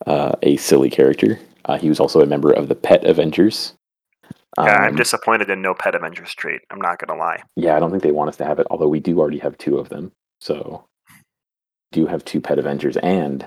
[0.07, 1.39] uh, a silly character.
[1.65, 3.73] Uh, he was also a member of the Pet Avengers.
[4.57, 6.61] Yeah, I'm Um, disappointed in no Pet Avengers trait.
[6.71, 7.43] I'm not gonna lie.
[7.55, 9.57] Yeah, I don't think they want us to have it, although we do already have
[9.57, 10.11] two of them.
[10.41, 10.85] So
[11.91, 13.45] do have two Pet Avengers, and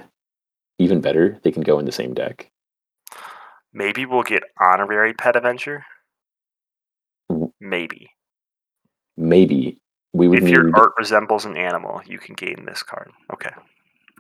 [0.79, 2.49] even better, they can go in the same deck.
[3.73, 5.85] Maybe we'll get honorary Pet Avenger.
[7.61, 8.11] Maybe.
[9.17, 9.79] Maybe
[10.13, 13.11] we would If need your art resembles an animal, you can gain this card.
[13.33, 13.51] Okay.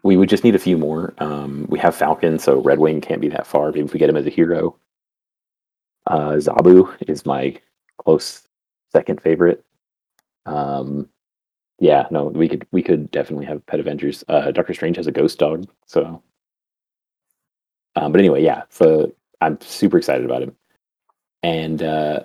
[0.04, 1.14] we would just need a few more.
[1.18, 3.70] Um, we have Falcon, so Red Wing can't be that far.
[3.70, 4.76] Maybe if we get him as a hero.
[6.06, 7.56] Uh, Zabu is my
[7.98, 8.48] close
[8.90, 9.64] second favorite.
[10.46, 11.08] Um,
[11.78, 14.24] yeah, no, we could we could definitely have Pet Avengers.
[14.28, 16.22] Uh, Doctor Strange has a ghost dog, so.
[17.96, 20.56] Um, but anyway, yeah, so I'm super excited about him,
[21.42, 22.20] and uh,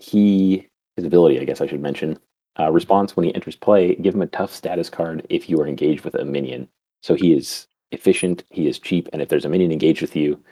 [0.00, 2.18] he his ability, I guess I should mention,
[2.58, 3.94] uh, response when he enters play.
[3.96, 6.68] Give him a tough status card if you are engaged with a minion.
[7.02, 10.42] So he is efficient, he is cheap, and if there's a minion engaged with you,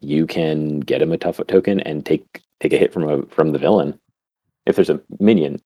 [0.00, 3.52] you can get him a tough token and take take a hit from a from
[3.52, 3.98] the villain.
[4.66, 5.60] If there's a minion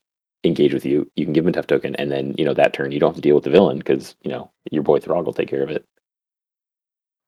[0.45, 2.73] engaged with you, you can give him a tough token, and then you know that
[2.73, 5.27] turn you don't have to deal with the villain because you know your boy Throg
[5.27, 5.85] will take care of it.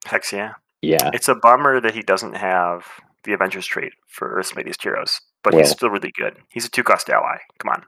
[0.06, 0.54] Hex yeah.
[0.82, 2.86] Yeah, It's a bummer that he doesn't have
[3.24, 6.36] the Avengers trait for Earth's Mightiest Heroes, but he's still really good.
[6.50, 7.38] He's a two cost ally.
[7.58, 7.84] Come on.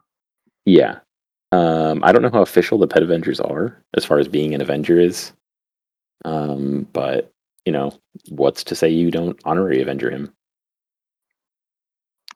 [0.64, 0.98] yeah.
[1.52, 4.60] Um, I don't know how official the Pet Avengers are as far as being an
[4.60, 5.32] Avenger is,
[6.24, 7.32] um, but
[7.64, 7.92] you know
[8.28, 10.32] what's to say you don't honorary Avenger him?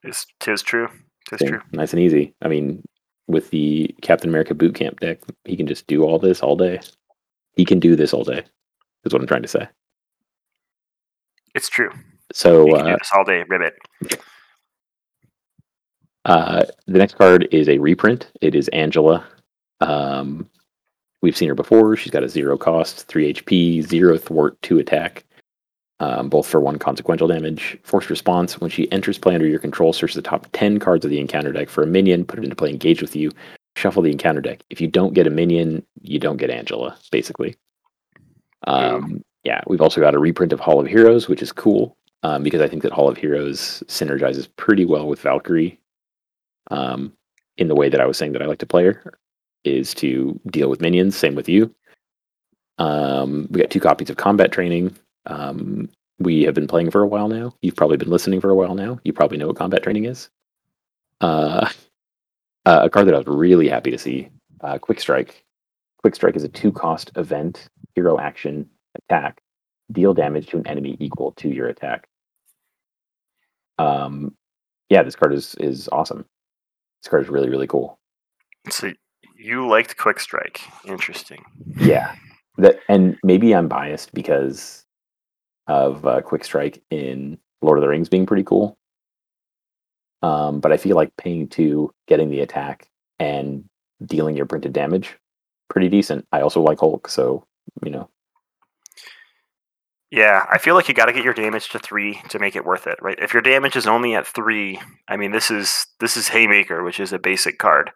[0.03, 0.89] It's, tis true.
[1.29, 1.49] Tis thing.
[1.49, 1.61] true.
[1.73, 2.35] Nice and easy.
[2.43, 2.83] I mean,
[3.29, 6.81] with the Captain America boot camp deck, he can just do all this all day.
[7.57, 8.43] He can do this all day.
[9.05, 9.69] Is what I'm trying to say.
[11.55, 11.91] It's true.
[12.33, 13.75] So You uh, this all day, ribbit.
[16.25, 18.31] uh, the next card is a reprint.
[18.41, 19.25] It is Angela.
[19.81, 20.49] Um,
[21.23, 21.97] we've seen her before.
[21.97, 25.25] She's got a zero cost, three HP, zero thwart, two attack.
[26.01, 27.79] Um, both for one consequential damage.
[27.85, 31.11] Forced response when she enters play under your control, search the top 10 cards of
[31.11, 33.31] the encounter deck for a minion, put it into play, engage with you,
[33.77, 34.65] shuffle the encounter deck.
[34.71, 37.55] If you don't get a minion, you don't get Angela, basically.
[38.67, 42.43] Um, yeah, we've also got a reprint of Hall of Heroes, which is cool um,
[42.43, 45.79] because I think that Hall of Heroes synergizes pretty well with Valkyrie
[46.71, 47.13] um,
[47.59, 49.19] in the way that I was saying that I like to play her,
[49.65, 51.17] is to deal with minions.
[51.17, 51.73] Same with you.
[52.79, 54.97] Um, we got two copies of combat training.
[55.27, 57.55] Um, we have been playing for a while now.
[57.61, 58.99] You've probably been listening for a while now.
[59.05, 60.31] You probably know what combat training is.
[61.21, 61.69] Uh,
[62.65, 64.31] uh, a card that I was really happy to see
[64.63, 65.45] uh, Quick Strike.
[65.99, 69.41] Quick Strike is a two cost event, hero action, attack.
[69.93, 72.09] Deal damage to an enemy equal to your attack.
[73.79, 74.35] Um,
[74.89, 76.25] yeah, this card is is awesome.
[77.03, 77.99] This card is really really cool.
[78.71, 78.93] So
[79.37, 80.61] you liked Quick Strike.
[80.87, 81.45] Interesting.
[81.79, 82.15] Yeah,
[82.59, 84.85] that and maybe I'm biased because
[85.67, 88.79] of uh, Quick Strike in Lord of the Rings being pretty cool.
[90.23, 93.65] Um, but I feel like paying two, getting the attack, and
[94.07, 95.17] dealing your printed damage,
[95.69, 96.27] pretty decent.
[96.33, 97.45] I also like Hulk, so
[97.85, 98.09] you know,
[100.15, 102.65] Yeah, I feel like you got to get your damage to three to make it
[102.65, 103.19] worth it, right?
[103.21, 107.01] If your damage is only at three, I mean, this is this is Haymaker, which
[107.01, 107.91] is a basic card,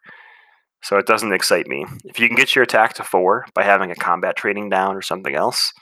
[0.83, 1.87] so it doesn't excite me.
[2.05, 5.03] If you can get your attack to four by having a combat training down or
[5.03, 5.73] something else,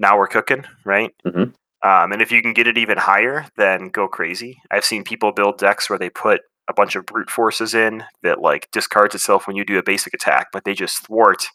[0.00, 1.12] now we're cooking, right?
[1.24, 1.54] Mhm.
[1.84, 4.58] Um, and if you can get it even higher, then go crazy.
[4.72, 8.40] I've seen people build decks where they put a bunch of brute forces in that
[8.40, 11.46] like discards itself when you do a basic attack, but they just thwart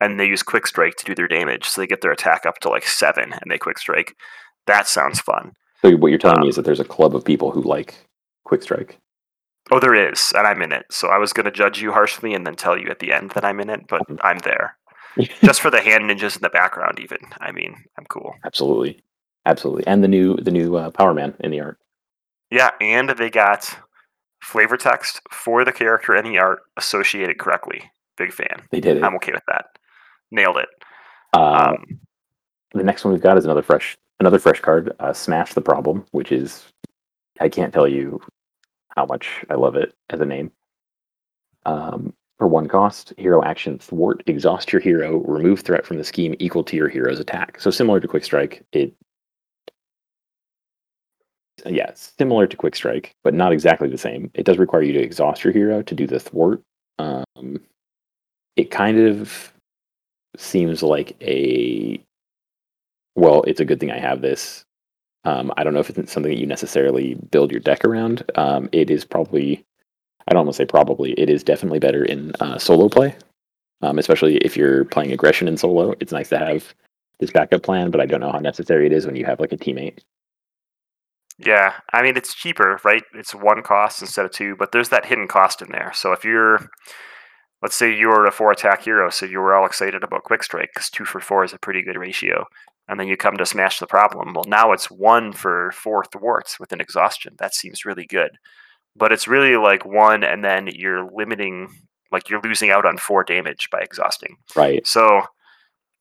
[0.00, 1.68] and they use quick strike to do their damage.
[1.68, 4.14] So they get their attack up to like seven and they quick strike.
[4.66, 5.52] That sounds fun.
[5.82, 7.94] so what you're telling Um, me is that there's a club of people who like
[8.44, 8.98] Quick Strike.
[9.72, 10.84] Oh, there is, and I'm in it.
[10.90, 13.30] So I was going to judge you harshly and then tell you at the end
[13.32, 14.76] that I'm in it, but I'm there.
[15.44, 17.18] Just for the hand ninjas in the background, even.
[17.40, 18.34] I mean, I'm cool.
[18.44, 19.00] absolutely,
[19.46, 21.78] absolutely, and the new the new uh, Power Man in the art.
[22.50, 23.76] Yeah, and they got
[24.42, 27.90] flavor text for the character and the art associated correctly.
[28.16, 28.62] Big fan.
[28.70, 29.02] They did it.
[29.04, 29.66] I'm okay with that.
[30.30, 30.68] Nailed it.
[31.32, 32.00] Uh, Um,
[32.72, 36.04] the next one we've got is another fresh another fresh card, uh, Smash the Problem,
[36.12, 36.66] which is
[37.40, 38.20] I can't tell you
[38.96, 40.52] how much I love it as a name.
[41.66, 46.34] Um, for one cost, hero action thwart, exhaust your hero, remove threat from the scheme
[46.38, 47.60] equal to your hero's attack.
[47.60, 48.94] So similar to Quick Strike, it
[51.66, 54.30] yeah, similar to Quick Strike, but not exactly the same.
[54.34, 56.62] It does require you to exhaust your hero to do the thwart.
[56.98, 57.60] Um,
[58.56, 59.52] it kind of
[60.36, 62.02] seems like a
[63.16, 64.64] well, it's a good thing I have this.
[65.24, 68.22] Um, I don't know if it's something that you necessarily build your deck around.
[68.36, 69.64] Um, it is probably,
[70.26, 73.14] I don't want to say probably, it is definitely better in uh, solo play,
[73.82, 75.94] um, especially if you're playing aggression in solo.
[76.00, 76.74] It's nice to have
[77.18, 79.52] this backup plan, but I don't know how necessary it is when you have like
[79.52, 79.98] a teammate.
[81.38, 83.02] Yeah, I mean it's cheaper, right?
[83.14, 85.92] It's one cost instead of two, but there's that hidden cost in there.
[85.94, 86.70] So if you're,
[87.62, 90.70] let's say you're a four attack hero, so you were all excited about Quick Strike
[90.74, 92.46] because two for four is a pretty good ratio,
[92.88, 94.34] and then you come to smash the problem.
[94.34, 97.34] Well, now it's one for four thwarts with an exhaustion.
[97.38, 98.30] That seems really good,
[98.96, 101.68] but it's really like one, and then you're limiting,
[102.10, 104.36] like you're losing out on four damage by exhausting.
[104.56, 104.86] Right.
[104.86, 105.22] So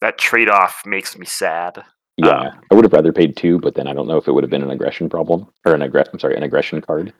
[0.02, 1.84] that trade off makes me sad.
[2.18, 4.34] Yeah, um, I would have rather paid two, but then I don't know if it
[4.34, 6.12] would have been an aggression problem or an aggression.
[6.14, 7.14] I'm sorry, an aggression card.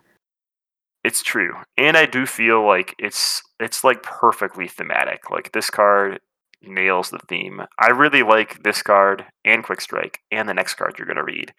[1.04, 5.30] It's true, and I do feel like it's it's like perfectly thematic.
[5.30, 6.20] Like this card
[6.62, 7.62] nails the theme.
[7.80, 11.54] I really like this card and Quick Strike and the next card you're gonna read.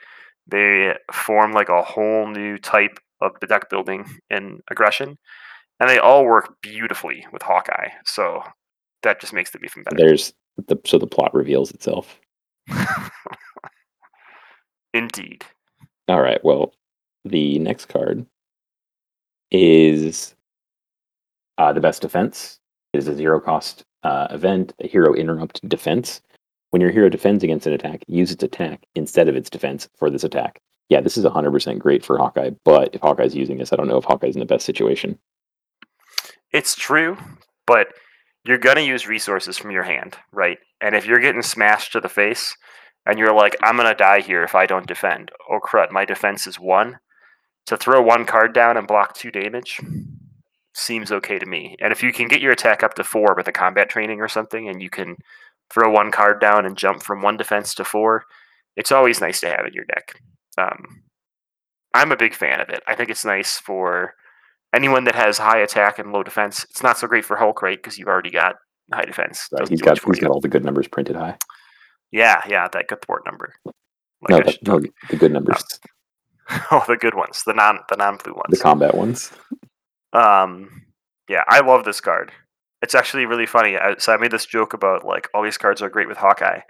[0.46, 5.16] They form like a whole new type of the deck building and aggression,
[5.79, 7.88] and they all work beautifully with Hawkeye.
[8.05, 8.42] So
[9.03, 9.96] that just makes them even better.
[9.96, 10.35] There's
[10.68, 12.20] the so the plot reveals itself.
[14.92, 15.44] Indeed.
[16.09, 16.44] All right.
[16.44, 16.74] Well,
[17.24, 18.26] the next card
[19.51, 20.35] is
[21.59, 22.59] uh, the best defense.
[22.93, 26.21] It is a zero cost uh, event, a hero interrupt defense.
[26.71, 30.09] When your hero defends against an attack, use its attack instead of its defense for
[30.09, 30.61] this attack.
[30.89, 33.99] Yeah, this is 100% great for Hawkeye, but if Hawkeye's using this, I don't know
[33.99, 35.19] if Hawkeye's in the best situation.
[36.53, 37.17] It's true,
[37.67, 37.89] but
[38.45, 40.59] you're going to use resources from your hand, right?
[40.81, 42.57] And if you're getting smashed to the face
[43.07, 46.05] and you're like, I'm going to die here if I don't defend, oh crud, my
[46.05, 46.99] defense is one.
[47.66, 49.81] To throw one card down and block two damage
[50.75, 51.77] seems okay to me.
[51.81, 54.29] And if you can get your attack up to four with a combat training or
[54.29, 55.16] something, and you can
[55.73, 58.25] throw one card down and jump from one defense to four,
[58.77, 60.14] it's always nice to have in your deck.
[60.59, 61.03] Um,
[61.94, 62.83] I'm a big fan of it.
[62.87, 64.14] I think it's nice for
[64.75, 66.64] anyone that has high attack and low defense.
[66.70, 67.79] It's not so great for Hulk, right?
[67.79, 68.57] Because you've already got
[68.92, 69.49] high defense.
[69.53, 69.68] Right.
[69.68, 71.37] He's got he's got all the good numbers printed high.
[72.12, 73.55] Yeah, yeah, that good thwart number.
[73.64, 73.75] Like
[74.31, 75.62] no, that, no, the good numbers.
[76.71, 79.33] oh, the good ones, the non the non blue ones, the combat ones.
[80.13, 80.87] Um,
[81.29, 82.33] yeah, I love this card.
[82.83, 83.77] It's actually really funny.
[83.77, 86.61] I, so I made this joke about like all these cards are great with Hawkeye.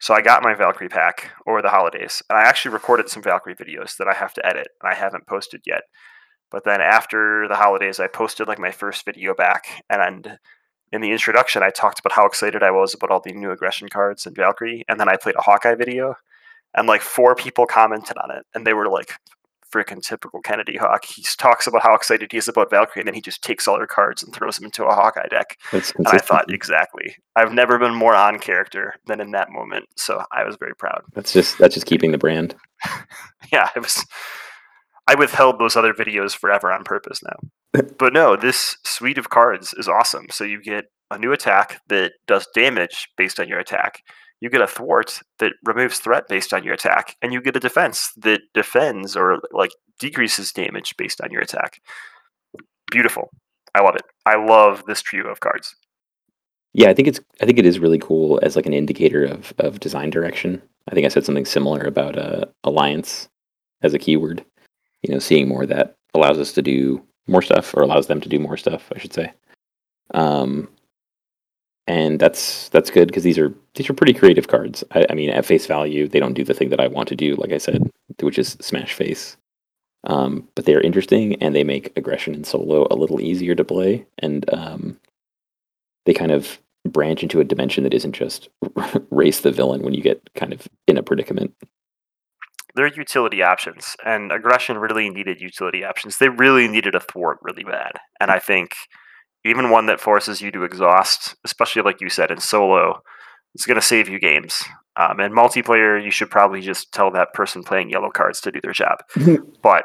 [0.00, 3.54] So I got my Valkyrie pack over the holidays, and I actually recorded some Valkyrie
[3.54, 5.82] videos that I have to edit, and I haven't posted yet.
[6.50, 10.38] But then after the holidays, I posted like my first video back, and
[10.92, 13.88] in the introduction, I talked about how excited I was about all the new aggression
[13.88, 16.14] cards in Valkyrie, and then I played a Hawkeye video,
[16.74, 19.12] and like four people commented on it, and they were like,
[19.74, 21.04] freaking typical Kennedy Hawk.
[21.04, 23.78] He talks about how excited he is about Valkyrie, and then he just takes all
[23.78, 25.58] her cards and throws them into a Hawkeye deck.
[25.72, 27.16] And I thought, exactly.
[27.34, 31.02] I've never been more on character than in that moment, so I was very proud.
[31.14, 32.54] That's just that's just keeping the brand.
[33.52, 34.04] yeah, it was.
[35.06, 37.82] I withheld those other videos forever on purpose now.
[37.98, 40.26] but no, this suite of cards is awesome.
[40.30, 44.00] So you get a new attack that does damage based on your attack
[44.40, 47.60] you get a thwart that removes threat based on your attack, and you get a
[47.60, 51.80] defense that defends or like decreases damage based on your attack.
[52.90, 53.30] Beautiful.
[53.74, 54.04] I love it.
[54.26, 55.74] I love this trio of cards.
[56.72, 59.54] Yeah, I think it's I think it is really cool as like an indicator of
[59.58, 60.60] of design direction.
[60.88, 63.28] I think I said something similar about uh, alliance
[63.82, 64.44] as a keyword.
[65.02, 68.28] You know, seeing more that allows us to do more stuff or allows them to
[68.28, 69.32] do more stuff, I should say.
[70.12, 70.68] Um,
[71.86, 74.82] and that's that's good because these are these are pretty creative cards.
[74.92, 77.16] I, I, mean, at face value, they don't do the thing that I want to
[77.16, 79.36] do, like I said, which is smash face.
[80.04, 83.64] Um, but they are interesting, and they make aggression in solo a little easier to
[83.64, 85.00] play, and um,
[86.04, 88.48] they kind of branch into a dimension that isn't just
[89.10, 91.54] race the villain when you get kind of in a predicament.
[92.74, 96.18] They're utility options, and aggression really needed utility options.
[96.18, 98.74] They really needed a thwart really bad, and I think
[99.44, 103.02] even one that forces you to exhaust, especially like you said in solo,
[103.54, 104.62] is going to save you games.
[104.96, 108.60] Um, and multiplayer, you should probably just tell that person playing yellow cards to do
[108.60, 108.98] their job.
[109.62, 109.84] but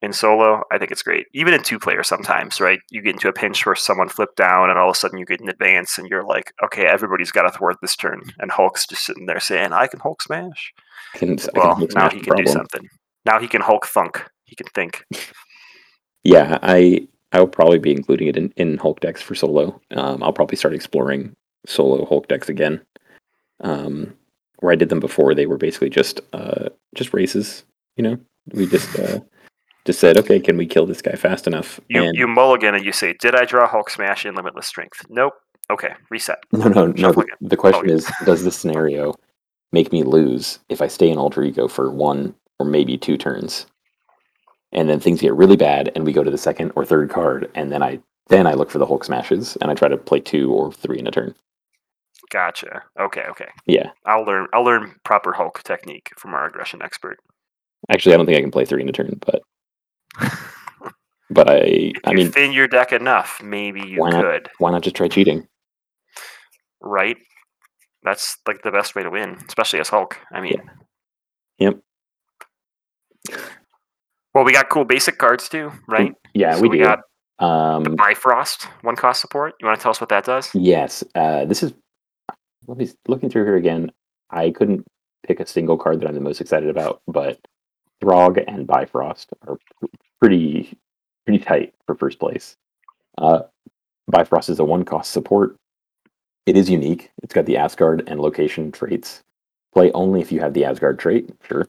[0.00, 1.26] in solo, I think it's great.
[1.34, 2.78] Even in two player, sometimes, right?
[2.90, 5.24] You get into a pinch where someone flipped down, and all of a sudden you
[5.24, 8.86] get an advance, and you're like, okay, everybody's got to thwart this turn, and Hulk's
[8.86, 10.72] just sitting there saying, "I can Hulk smash."
[11.14, 12.88] I can, I Well, Hulk now smash he can do something.
[13.24, 14.24] Now he can Hulk thunk.
[14.44, 15.04] He can think.
[16.24, 19.80] Yeah, I I will probably be including it in, in Hulk decks for solo.
[19.90, 21.34] Um, I'll probably start exploring
[21.66, 22.80] solo Hulk decks again.
[23.60, 24.14] Um,
[24.60, 27.64] where I did them before, they were basically just uh, just races.
[27.96, 28.18] You know,
[28.52, 29.20] we just uh,
[29.84, 31.80] just said, okay, can we kill this guy fast enough?
[31.88, 35.04] You and you mulligan and you say, "Did I draw Hulk smash in limitless strength?"
[35.08, 35.34] Nope.
[35.70, 36.38] Okay, reset.
[36.52, 37.12] no, no, no.
[37.12, 37.96] The, the question yeah.
[37.96, 39.14] is, does this scenario
[39.72, 43.66] make me lose if I stay in alter ego for one or maybe two turns,
[44.72, 47.50] and then things get really bad, and we go to the second or third card,
[47.54, 50.20] and then I then I look for the Hulk smashes, and I try to play
[50.20, 51.34] two or three in a turn.
[52.30, 52.82] Gotcha.
[53.00, 53.48] Okay, okay.
[53.66, 53.90] Yeah.
[54.04, 54.48] I'll learn.
[54.52, 57.18] I'll learn proper Hulk technique from our aggression expert.
[57.90, 59.42] Actually, I don't think I can play three in a turn, but
[61.30, 64.22] but I I mean, thin your deck enough, maybe you Why not?
[64.24, 64.50] could.
[64.58, 65.46] why not just try cheating?
[66.80, 67.16] Right.
[68.02, 70.18] That's like the best way to win, especially as Hulk.
[70.32, 70.60] I mean.
[71.58, 71.78] Yep.
[74.38, 76.14] Well, we got cool basic cards too, right?
[76.32, 76.84] Yeah, So we, we do.
[76.84, 77.00] got
[77.40, 79.54] um, Bifrost, one cost support.
[79.58, 80.48] You want to tell us what that does?
[80.54, 81.74] yes, uh, this is.
[82.68, 83.90] Let me looking through here again.
[84.30, 84.86] I couldn't
[85.26, 87.40] pick a single card that I'm the most excited about, but
[88.00, 89.58] Throg and Bifrost are
[90.20, 90.78] pretty
[91.26, 92.56] pretty tight for first place.
[93.20, 93.40] Uh,
[94.06, 95.56] Bifrost is a one cost support.
[96.46, 97.10] It is unique.
[97.24, 99.24] It's got the Asgard and location traits.
[99.74, 101.28] Play only if you have the Asgard trait.
[101.42, 101.66] Sure.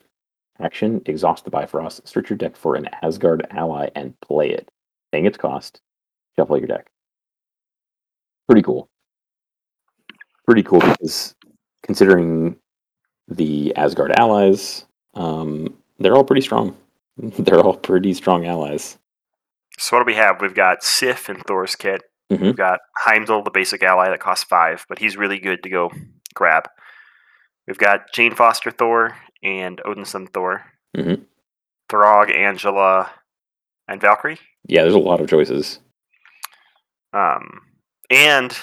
[0.60, 2.08] Action: exhaust the Bifrost.
[2.08, 4.70] Search your deck for an Asgard ally and play it.
[5.12, 5.82] Paying its cost.
[6.38, 6.90] Shuffle your deck.
[8.48, 8.90] Pretty cool.
[10.46, 11.36] Pretty cool because
[11.84, 12.56] considering
[13.28, 16.76] the Asgard allies, um, they're all pretty strong.
[17.18, 18.98] They're all pretty strong allies.
[19.78, 20.42] So what do we have?
[20.42, 22.02] We've got Sif and Thor's kit.
[22.32, 22.40] Mhm.
[22.42, 25.92] We've got Heimdall, the basic ally that costs five, but he's really good to go
[26.34, 26.70] grab.
[27.68, 30.66] We've got Jane Foster Thor and Odinson Thor.
[30.96, 31.26] Mhm.
[31.90, 33.12] Throg, Angela,
[33.88, 34.40] and Valkyrie.
[34.68, 35.80] Yeah, there's a lot of choices.
[37.14, 37.62] Um,
[38.10, 38.56] and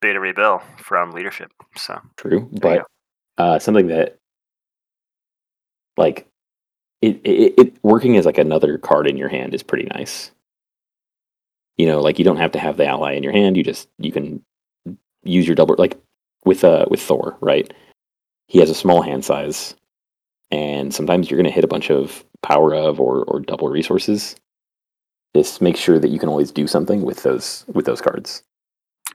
[0.00, 1.50] Beta Ray Bill from Leadership.
[1.76, 2.86] So True, but
[3.38, 4.18] uh, something that
[5.96, 6.26] like
[7.00, 10.30] it, it it working as like another card in your hand is pretty nice.
[11.76, 13.56] You know, like you don't have to have the ally in your hand.
[13.56, 14.44] You just you can
[15.24, 15.98] use your double like
[16.44, 17.72] with uh with Thor, right?
[18.48, 19.74] He has a small hand size,
[20.52, 24.36] and sometimes you're going to hit a bunch of power of or or double resources.
[25.34, 28.44] This makes sure that you can always do something with those with those cards.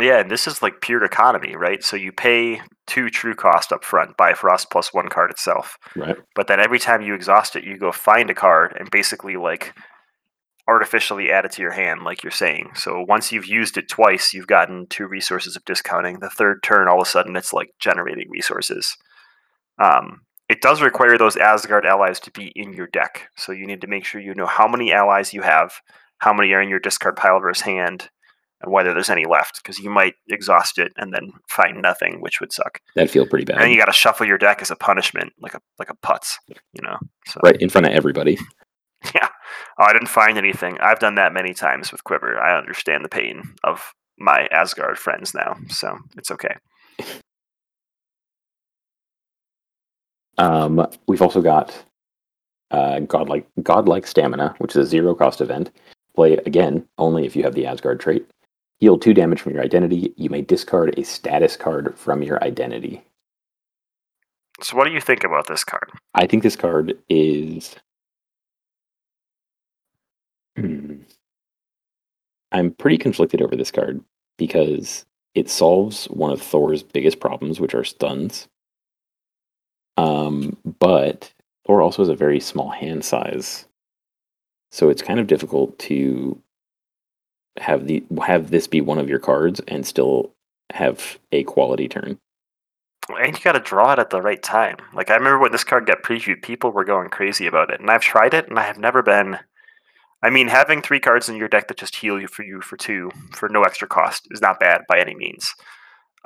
[0.01, 1.83] yeah, and this is like pure economy, right?
[1.83, 5.77] So you pay two true cost up front, Bifrost plus one card itself.
[5.95, 6.17] Right.
[6.35, 9.73] But then every time you exhaust it, you go find a card and basically like
[10.67, 12.71] artificially add it to your hand, like you're saying.
[12.75, 16.19] So once you've used it twice, you've gotten two resources of discounting.
[16.19, 18.97] The third turn, all of a sudden, it's like generating resources.
[19.79, 23.29] Um, it does require those Asgard allies to be in your deck.
[23.35, 25.73] So you need to make sure you know how many allies you have,
[26.19, 28.09] how many are in your discard pile versus hand,
[28.61, 29.61] and whether there's any left.
[29.61, 32.79] Because you might exhaust it and then find nothing, which would suck.
[32.95, 33.57] That'd feel pretty bad.
[33.57, 35.95] And then you got to shuffle your deck as a punishment, like a like a
[35.95, 36.97] putz, you know.
[37.25, 38.37] So Right in front of everybody.
[39.15, 39.29] yeah.
[39.79, 40.77] Oh, I didn't find anything.
[40.79, 42.39] I've done that many times with Quiver.
[42.39, 46.55] I understand the pain of my Asgard friends now, so it's okay.
[50.38, 51.73] Um, we've also got
[52.71, 55.71] uh, godlike godlike stamina, which is a zero cost event.
[56.15, 58.25] Play again only if you have the Asgard trait.
[58.79, 60.13] Heal two damage from your identity.
[60.17, 63.03] You may discard a status card from your identity.
[64.61, 65.89] So, what do you think about this card?
[66.13, 67.75] I think this card is.
[70.55, 70.93] Hmm.
[72.53, 74.01] I'm pretty conflicted over this card
[74.38, 78.47] because it solves one of Thor's biggest problems, which are stuns.
[79.97, 81.31] Um, but
[81.65, 83.65] Thor also has a very small hand size,
[84.71, 86.41] so it's kind of difficult to
[87.59, 90.31] have the have this be one of your cards and still
[90.71, 92.19] have a quality turn.
[93.09, 94.77] And you got to draw it at the right time.
[94.93, 97.89] Like I remember when this card got previewed, people were going crazy about it, and
[97.89, 99.39] I've tried it, and I have never been.
[100.21, 102.75] I mean, having three cards in your deck that just heal you for you for
[102.75, 105.53] two for no extra cost is not bad by any means.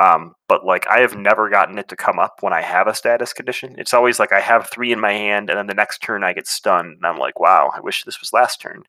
[0.01, 2.95] Um, but like I have never gotten it to come up when I have a
[2.95, 3.75] status condition.
[3.77, 6.33] It's always like I have three in my hand, and then the next turn I
[6.33, 8.83] get stunned, and I'm like, wow, I wish this was last turn.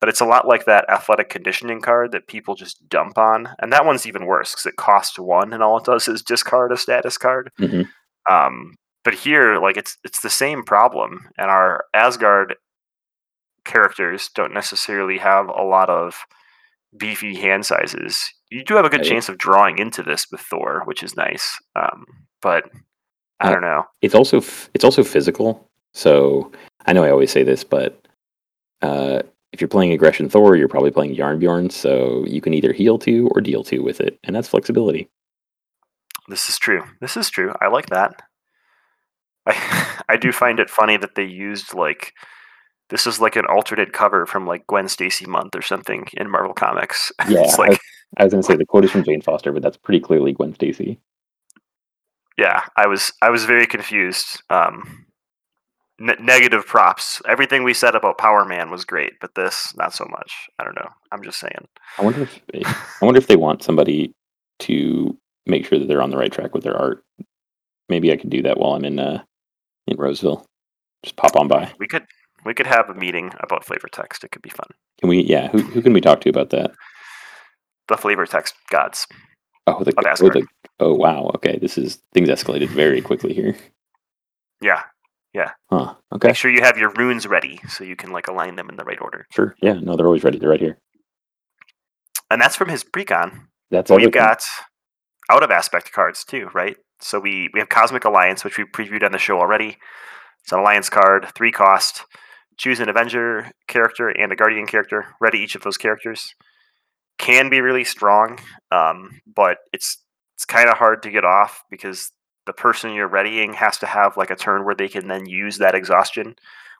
[0.00, 3.72] But it's a lot like that athletic conditioning card that people just dump on, and
[3.72, 6.76] that one's even worse because it costs one, and all it does is discard a
[6.76, 7.50] status card.
[7.58, 7.88] Mhm.
[8.30, 12.56] Um, but here, like it's it's the same problem, and our Asgard
[13.64, 16.24] characters don't necessarily have a lot of
[16.96, 18.32] beefy hand sizes.
[18.50, 21.56] You do have a good chance of drawing into this with Thor, which is nice.
[21.76, 22.04] Um,
[22.42, 22.64] but
[23.38, 23.84] I Uh, don't know.
[24.02, 25.68] It's also f- it's also physical.
[25.94, 26.50] So
[26.86, 28.06] I know I always say this, but
[28.82, 29.22] uh,
[29.52, 31.70] if you're playing aggression Thor, you're probably playing Jarnbjorn.
[31.72, 35.08] So you can either heal two or deal two with it, and that's flexibility.
[36.28, 36.82] This is true.
[37.00, 37.52] This is true.
[37.60, 38.22] I like that.
[39.46, 42.12] I I do find it funny that they used like
[42.88, 46.54] this is like an alternate cover from like Gwen Stacy month or something in Marvel
[46.54, 47.12] Comics.
[47.28, 47.80] Yeah, it's like
[48.16, 50.32] I was going to say the quote is from Jane Foster, but that's pretty clearly
[50.32, 50.98] Gwen Stacy.
[52.36, 54.42] yeah, I was I was very confused.
[54.50, 55.06] Um,
[55.98, 57.22] ne- negative props.
[57.28, 60.48] Everything we said about Power Man was great, but this not so much.
[60.58, 60.88] I don't know.
[61.12, 61.68] I'm just saying.
[61.98, 62.40] I wonder if
[63.02, 64.12] I wonder if they want somebody
[64.60, 67.04] to make sure that they're on the right track with their art.
[67.88, 69.22] Maybe I could do that while I'm in uh,
[69.86, 70.46] in Roseville.
[71.04, 71.72] Just pop on by.
[71.78, 72.06] We could
[72.44, 74.24] we could have a meeting about flavor text.
[74.24, 74.68] It could be fun.
[74.98, 75.22] Can we?
[75.22, 75.48] Yeah.
[75.48, 76.72] Who who can we talk to about that?
[77.90, 79.06] The flavor text gods.
[79.66, 80.46] Oh, the, oh, the
[80.78, 81.32] oh wow.
[81.34, 83.56] Okay, this is things escalated very quickly here.
[84.62, 84.82] Yeah.
[85.34, 85.50] Yeah.
[85.70, 85.94] Huh.
[86.14, 86.28] Okay.
[86.28, 88.84] Make sure you have your runes ready so you can like align them in the
[88.84, 89.26] right order.
[89.32, 89.56] Sure.
[89.60, 89.74] Yeah.
[89.74, 90.38] No, they're always ready.
[90.38, 90.78] They're right here.
[92.30, 93.46] And that's from his precon.
[93.72, 94.42] That's We've got
[95.28, 96.76] out of aspect cards too, right?
[97.00, 99.78] So we we have Cosmic Alliance, which we previewed on the show already.
[100.42, 102.04] It's an alliance card, three cost.
[102.56, 105.14] Choose an Avenger character and a Guardian character.
[105.20, 106.34] Ready each of those characters.
[107.20, 108.38] Can be really strong,
[108.72, 109.98] um, but it's
[110.34, 112.12] it's kind of hard to get off because
[112.46, 115.58] the person you're readying has to have like a turn where they can then use
[115.58, 116.34] that exhaustion,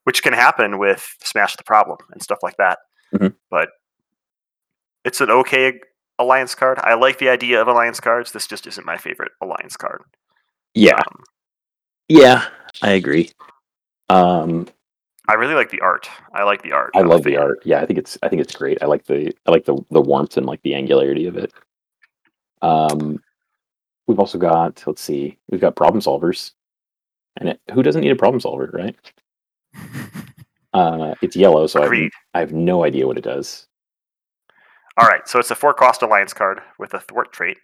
[0.05, 2.79] which can happen with Smash the Problem and stuff like that.
[3.15, 3.35] Mhm.
[3.51, 3.69] But
[5.05, 5.79] it's an okay
[6.19, 6.79] alliance card.
[6.79, 8.33] I like the idea of alliance cards.
[8.33, 10.03] This just isn't my favorite alliance card.
[10.75, 10.97] Yeah.
[10.97, 11.25] Um,
[12.09, 12.49] Yeah.
[12.81, 13.31] I agree.
[14.09, 14.69] Um,
[15.31, 16.09] I really like the art.
[16.35, 16.91] I like the art.
[16.97, 17.61] I love the art.
[17.65, 18.83] Yeah, I think it's I think it's great.
[18.83, 21.53] I like the I like the the warmth and like the angularity of it.
[22.63, 23.23] Um,
[24.09, 26.51] we've also got let's see, we've got problem solvers,
[27.37, 28.97] and it, who doesn't need a problem solver, right?
[30.73, 33.67] Uh, it's yellow, so I I have no idea what it does.
[34.97, 37.59] All right, so it's a four cost alliance card with a thwart trait.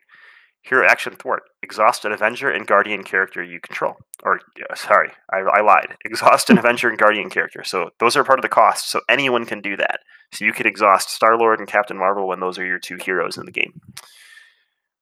[0.67, 1.45] Hero action thwart.
[1.63, 3.95] Exhaust an Avenger and Guardian character you control.
[4.25, 4.41] Or,
[4.75, 5.97] sorry, I, I lied.
[6.05, 7.63] Exhaust an Avenger and Guardian character.
[7.63, 10.01] So those are part of the cost, so anyone can do that.
[10.33, 13.37] So you could exhaust Star Lord and Captain Marvel when those are your two heroes
[13.37, 13.81] in the game.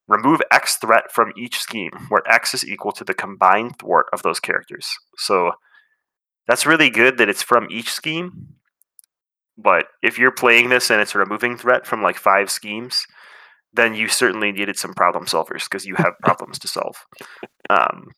[0.07, 4.21] Remove X threat from each scheme, where X is equal to the combined thwart of
[4.21, 4.87] those characters.
[5.17, 5.53] So
[6.47, 8.49] that's really good that it's from each scheme.
[9.57, 13.07] But if you're playing this and it's removing threat from like five schemes,
[13.75, 16.95] then you certainly needed some problem solvers because you have problems to solve.
[17.69, 18.09] Um,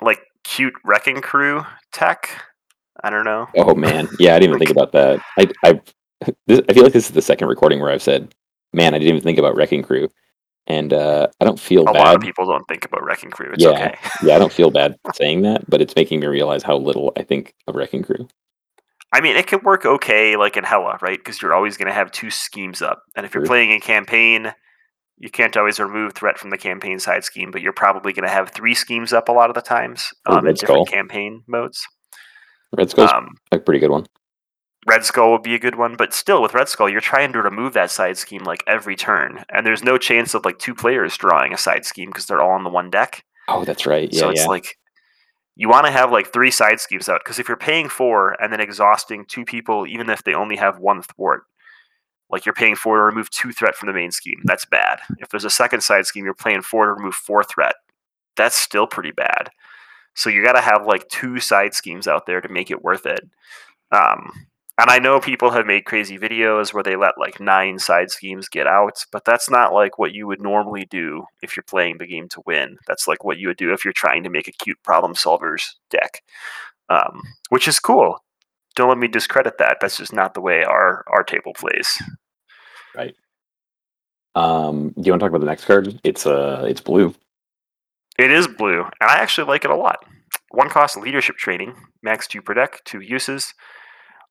[0.00, 2.28] like cute wrecking crew tech.
[3.02, 3.46] I don't know.
[3.56, 5.20] Oh man, yeah, I didn't even think about that.
[5.38, 5.80] I I
[6.46, 8.34] this, I feel like this is the second recording where I've said,
[8.72, 10.08] "Man, I didn't even think about Wrecking Crew,"
[10.66, 12.04] and uh, I don't feel A bad.
[12.04, 13.52] lot of people don't think about wrecking crew.
[13.52, 13.70] It's Yeah.
[13.70, 13.94] okay.
[14.24, 17.22] yeah, I don't feel bad saying that, but it's making me realize how little I
[17.22, 18.28] think of Wrecking Crew.
[19.12, 21.18] I mean, it can work okay, like in Hela, right?
[21.18, 24.52] Because you're always going to have two schemes up, and if you're playing a campaign,
[25.16, 28.32] you can't always remove threat from the campaign side scheme, but you're probably going to
[28.32, 30.84] have three schemes up a lot of the times um, in different Skull.
[30.86, 31.86] campaign modes.
[32.76, 34.06] Red Skull's Um, a pretty good one.
[34.86, 37.42] Red Skull would be a good one, but still with Red Skull, you're trying to
[37.42, 41.16] remove that side scheme like every turn, and there's no chance of like two players
[41.16, 43.24] drawing a side scheme because they're all on the one deck.
[43.48, 44.08] Oh, that's right.
[44.12, 44.46] Yeah, so it's yeah.
[44.46, 44.76] like
[45.58, 48.52] you want to have like three side schemes out because if you're paying four and
[48.52, 51.42] then exhausting two people, even if they only have one thwart,
[52.30, 55.00] like you're paying four to remove two threat from the main scheme, that's bad.
[55.18, 57.74] If there's a second side scheme, you're playing four to remove four threat,
[58.36, 59.50] that's still pretty bad.
[60.14, 63.04] So you got to have like two side schemes out there to make it worth
[63.04, 63.28] it.
[63.90, 64.30] Um,
[64.78, 68.48] and I know people have made crazy videos where they let like nine side schemes
[68.48, 72.06] get out, but that's not like what you would normally do if you're playing the
[72.06, 72.78] game to win.
[72.86, 75.74] That's like what you would do if you're trying to make a cute problem solvers
[75.90, 76.22] deck,
[76.88, 78.22] um, which is cool.
[78.76, 79.78] Don't let me discredit that.
[79.80, 82.00] That's just not the way our our table plays.
[82.94, 83.16] Right.
[84.36, 86.00] Um, do you want to talk about the next card?
[86.04, 87.12] It's uh, it's blue.
[88.16, 90.04] It is blue, and I actually like it a lot.
[90.50, 93.54] One cost leadership training, max two per deck, two uses.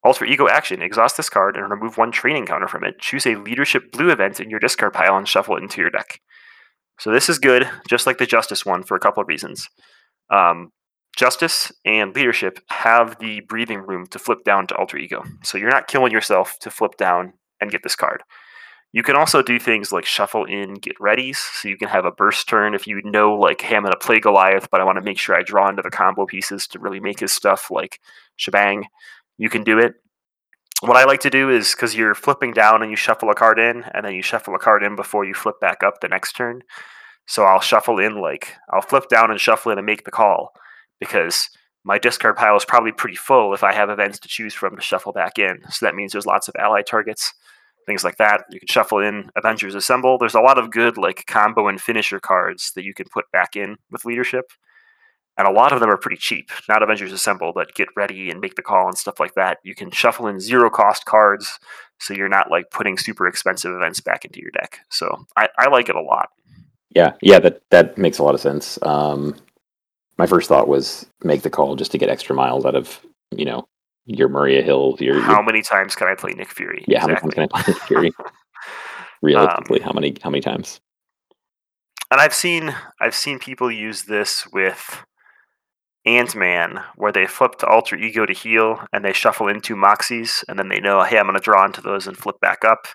[0.07, 2.97] Alter ego action, exhaust this card and remove one training counter from it.
[2.97, 6.21] Choose a leadership blue event in your discard pile and shuffle it into your deck.
[6.97, 9.67] So this is good, just like the justice one for a couple of reasons.
[10.29, 10.71] Um,
[11.13, 15.25] justice and leadership have the breathing room to flip down to alter ego.
[15.43, 18.23] So you're not killing yourself to flip down and get this card.
[18.93, 22.11] You can also do things like shuffle in get readies, so you can have a
[22.11, 24.97] burst turn if you know, like, hey, I'm going to play Goliath, but I want
[24.97, 27.99] to make sure I draw into the combo pieces to really make his stuff like
[28.37, 28.85] shebang.
[29.37, 29.93] You can do it.
[30.81, 33.59] what I like to do is because you're flipping down and you shuffle a card
[33.59, 36.33] in, and then you shuffle a card in before you flip back up the next
[36.33, 36.61] turn.
[37.27, 40.53] So I'll shuffle in like I'll flip down and shuffle in and make the call
[40.99, 41.49] because
[41.83, 44.81] my discard pile is probably pretty full if I have events to choose from to
[44.81, 45.61] shuffle back in.
[45.69, 47.33] So that means there's lots of ally targets,
[47.85, 48.43] things like that.
[48.51, 50.17] You can shuffle in Avengers Assemble.
[50.17, 53.55] There's a lot of good like combo and finisher cards that you can put back
[53.55, 54.51] in with leadership.
[55.37, 56.49] And a lot of them are pretty cheap.
[56.67, 59.59] Not Avengers Assemble, but get ready and make the call and stuff like that.
[59.63, 61.59] You can shuffle in zero cost cards
[61.99, 64.79] so you're not like putting super expensive events back into your deck.
[64.89, 66.29] So I, I like it a lot.
[66.89, 68.79] Yeah, yeah, that that makes a lot of sense.
[68.81, 69.35] Um,
[70.17, 72.99] my first thought was make the call just to get extra miles out of
[73.31, 73.67] you know
[74.05, 74.95] your Maria Hill.
[74.99, 76.83] Your, How your many times can I play Nick Fury?
[76.87, 78.11] yeah, how many times can I play Nick Fury?
[79.21, 80.79] Realistically, how many how many times?
[82.11, 85.03] and I've seen I've seen people use this with
[86.07, 90.43] Ant Man, where they flip to alter ego to heal, and they shuffle into Moxies,
[90.47, 92.87] and then they know, hey, I'm going to draw into those and flip back up.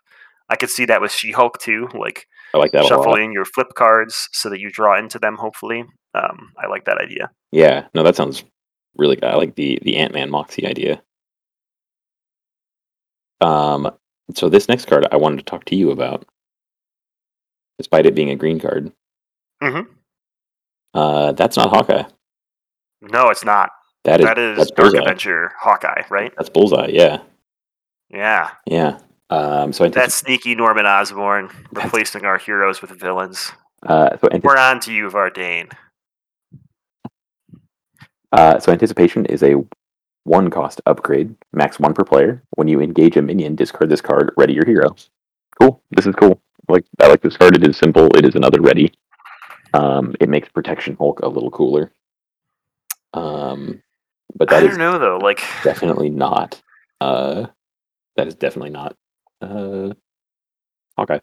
[0.49, 3.33] I could see that with She Hulk too, like I like that a shuffle in
[3.33, 5.37] your flip cards so that you draw into them.
[5.37, 5.85] Hopefully,
[6.15, 7.31] um, I like that idea.
[7.51, 8.45] Yeah, no, that sounds
[8.97, 9.29] really good.
[9.29, 11.03] I like the the Ant Man Moxie idea.
[13.41, 13.91] Um,
[14.35, 16.27] so this next card I wanted to talk to you about,
[17.79, 18.93] despite it being a green card.
[19.63, 19.87] Mhm.
[20.95, 22.05] Uh, that's not Hawkeye.
[23.03, 23.71] No, it's not.
[24.05, 25.05] That is That is that's Dark Bullseye.
[25.05, 26.33] Avenger Hawkeye, right?
[26.37, 26.89] That's Bullseye.
[26.93, 27.19] Yeah,
[28.11, 28.99] Yeah, yeah.
[29.31, 33.53] Um, so that sneaky Norman Osborn replacing our heroes with villains.
[33.87, 35.73] uh, so, antici- We're on to you, Vardain.
[38.33, 39.55] uh, so anticipation is a
[40.25, 42.43] one cost upgrade, max one per player.
[42.57, 44.33] When you engage a minion, discard this card.
[44.37, 44.95] Ready your hero.
[45.61, 45.83] Cool.
[45.91, 46.41] This is cool.
[46.69, 47.57] Like I like this card.
[47.57, 48.07] It is simple.
[48.17, 48.93] It is another ready.
[49.75, 51.91] Um, it makes protection Hulk a little cooler.
[53.15, 53.83] Um,
[54.35, 55.19] but I that don't is know though.
[55.19, 56.61] Like, definitely not.
[57.01, 57.47] Uh,
[58.17, 58.97] that is definitely not.
[59.41, 59.93] Uh,
[60.97, 61.19] Hawkeye.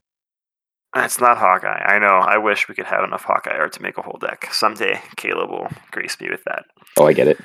[0.94, 1.84] That's not Hawkeye.
[1.86, 2.08] I know.
[2.18, 4.52] I wish we could have enough Hawkeye art to make a whole deck.
[4.52, 6.66] Someday, Caleb will grace me with that.
[6.98, 7.38] Oh, I get it.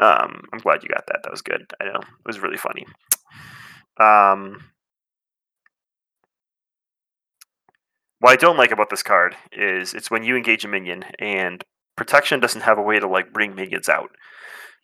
[0.00, 1.20] Um, I'm glad you got that.
[1.22, 1.70] That was good.
[1.80, 2.86] I know it was really funny.
[4.00, 4.62] Um,
[8.20, 11.62] what I don't like about this card is it's when you engage a minion and
[11.96, 14.10] protection doesn't have a way to like bring minions out.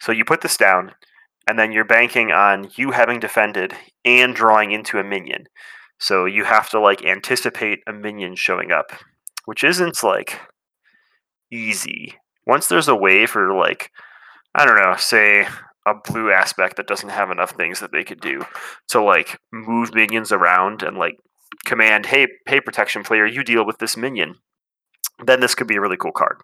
[0.00, 0.92] So you put this down,
[1.46, 5.46] and then you're banking on you having defended and drawing into a minion.
[5.98, 8.92] So you have to like anticipate a minion showing up,
[9.44, 10.40] which isn't like
[11.52, 12.14] easy.
[12.46, 13.90] Once there's a way for like
[14.54, 15.46] I don't know, say
[15.86, 18.44] a blue aspect that doesn't have enough things that they could do
[18.88, 21.16] to like move minions around and like
[21.64, 24.36] command, hey, pay protection player, you deal with this minion.
[25.24, 26.38] Then this could be a really cool card.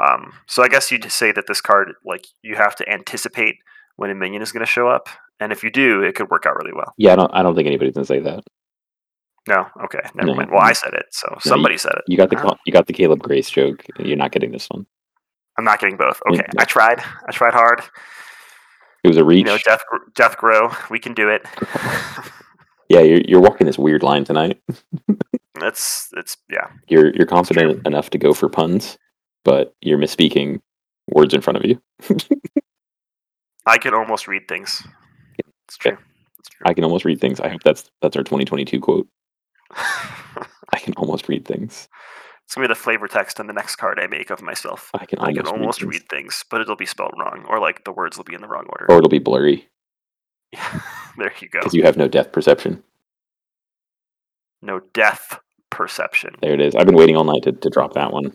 [0.00, 3.56] Um, so I guess you'd say that this card, like, you have to anticipate
[3.96, 5.08] when a minion is going to show up,
[5.40, 6.92] and if you do, it could work out really well.
[6.96, 7.30] Yeah, I don't.
[7.34, 8.44] I don't think anybody's gonna say that.
[9.48, 10.50] No, okay, never No, mind.
[10.50, 10.60] Well.
[10.60, 12.02] I said it, so somebody said it.
[12.06, 12.56] You got the Ah.
[12.66, 13.84] You got the Caleb Grace joke.
[13.98, 14.86] You're not getting this one.
[15.56, 16.20] I'm not getting both.
[16.30, 16.60] Okay, no.
[16.60, 17.00] I tried.
[17.26, 17.82] I tried hard.
[19.04, 19.38] It was a reach.
[19.38, 19.80] You know, death,
[20.14, 20.70] death grow.
[20.90, 21.42] We can do it.
[22.88, 24.60] yeah, you're you're walking this weird line tonight.
[25.60, 26.68] That's it's yeah.
[26.88, 28.98] You're you're confident enough to go for puns,
[29.44, 30.60] but you're misspeaking
[31.08, 31.80] words in front of you.
[33.66, 34.86] I can almost read things.
[35.66, 35.96] It's true.
[36.38, 36.64] It's true.
[36.66, 37.40] I can almost read things.
[37.40, 39.08] I hope that's that's our 2022 quote.
[40.72, 41.88] I can almost read things.
[42.44, 44.90] it's gonna be the flavor text on the next card I make of myself.
[44.94, 47.60] I can I almost, can almost read, read things, but it'll be spelled wrong, or
[47.60, 48.86] like the words will be in the wrong order.
[48.88, 49.68] or it'll be blurry
[51.18, 51.60] there you go.
[51.60, 52.82] because you have no depth perception.
[54.62, 55.38] No death
[55.70, 56.34] perception.
[56.40, 56.74] There it is.
[56.74, 58.34] I've been waiting all night to, to drop that one.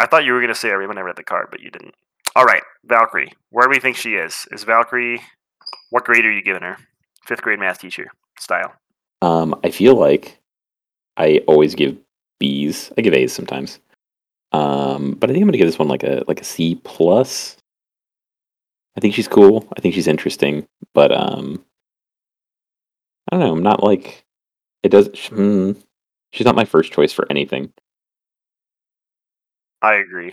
[0.00, 1.94] I thought you were gonna say everyone I read the card, but you didn't.
[2.34, 3.34] All right, Valkyrie.
[3.50, 4.48] Where do we think she is?
[4.50, 5.20] Is Valkyrie?
[5.90, 6.78] What grade are you giving her?
[7.26, 8.06] Fifth grade math teacher
[8.38, 8.72] style.
[9.20, 10.38] Um, I feel like
[11.18, 11.98] I always give
[12.38, 12.90] B's.
[12.96, 13.78] I give A's sometimes.
[14.52, 17.58] Um, but I think I'm gonna give this one like a like a C plus.
[18.96, 19.68] I think she's cool.
[19.76, 21.62] I think she's interesting, but um,
[23.30, 23.52] I don't know.
[23.52, 24.24] I'm not like
[24.82, 25.10] it does.
[25.28, 25.72] Hmm,
[26.32, 27.70] she's not my first choice for anything.
[29.82, 30.32] I agree.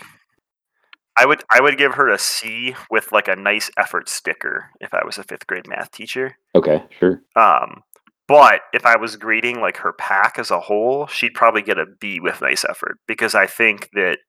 [1.18, 4.94] I would I would give her a C with like a nice effort sticker if
[4.94, 6.38] I was a fifth grade math teacher.
[6.56, 7.22] Okay, sure.
[7.36, 7.82] Um,
[8.28, 11.86] but if I was grading like her pack as a whole, she'd probably get a
[12.00, 14.20] B with nice effort because I think that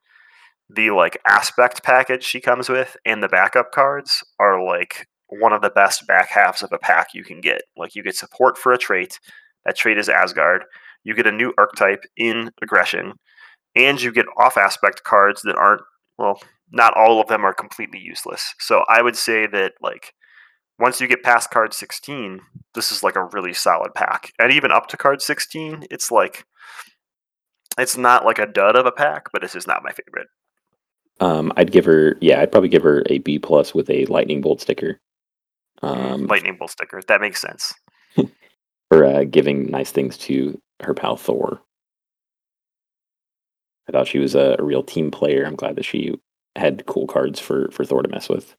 [0.70, 5.62] the like aspect package she comes with and the backup cards are like one of
[5.62, 7.62] the best back halves of a pack you can get.
[7.76, 9.18] Like you get support for a trait.
[9.66, 10.64] That trait is Asgard.
[11.04, 13.14] You get a new archetype in aggression,
[13.78, 15.82] and you get off aspect cards that aren't
[16.18, 16.40] well.
[16.70, 18.54] Not all of them are completely useless.
[18.58, 20.12] So I would say that like
[20.78, 22.40] once you get past card 16,
[22.74, 24.32] this is like a really solid pack.
[24.38, 26.44] And even up to card 16, it's like
[27.78, 30.28] it's not like a dud of a pack, but this is not my favorite.
[31.20, 34.40] Um, I'd give her, yeah, I'd probably give her a B plus with a lightning
[34.40, 35.00] bolt sticker.
[35.82, 37.00] Um, Lightning bolt sticker.
[37.06, 37.72] That makes sense.
[38.88, 41.60] for uh, giving nice things to her pal Thor.
[43.88, 45.44] I thought she was a, a real team player.
[45.44, 46.14] I'm glad that she
[46.56, 48.54] had cool cards for for Thor to mess with.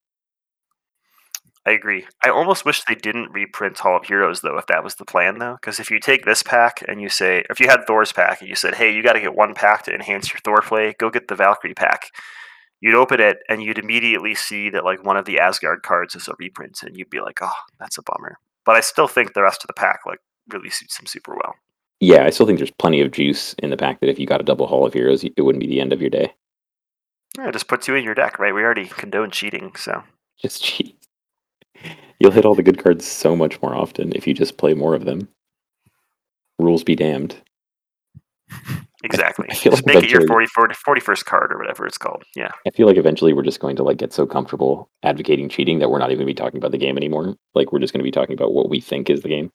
[1.66, 2.08] I agree.
[2.24, 5.40] I almost wish they didn't reprint Hall of Heroes though, if that was the plan
[5.40, 5.58] though.
[5.62, 8.50] Because if you take this pack and you say, if you had Thor's pack and
[8.50, 11.10] you said, hey, you got to get one pack to enhance your Thor play, go
[11.10, 12.12] get the Valkyrie pack.
[12.82, 16.28] You'd open it and you'd immediately see that like one of the Asgard cards is
[16.30, 18.38] a reprint, and you'd be like, oh, that's a bummer.
[18.66, 21.56] But I still think the rest of the pack like really suits him super well.
[22.00, 24.40] Yeah, I still think there's plenty of juice in the pack that if you got
[24.40, 26.34] a double Hall of Heroes, it wouldn't be the end of your day.
[27.38, 28.54] Yeah, it just puts you in your deck, right?
[28.54, 30.04] We already condone cheating, so
[30.42, 30.96] Just cheat.
[32.20, 34.96] You'll hit all the good cards so much more often if you just play more
[34.96, 35.28] of them.
[36.58, 37.36] Rules be damned.
[39.04, 39.48] exactly.
[39.52, 41.98] I feel just like make it your eventually- 40, 40, 41st card or whatever it's
[41.98, 42.24] called.
[42.36, 42.52] Yeah.
[42.68, 45.90] I feel like eventually we're just going to like get so comfortable advocating cheating that
[45.90, 47.36] we're not even going to be talking about the game anymore.
[47.56, 49.52] Like we're just going to be talking about what we think is the game.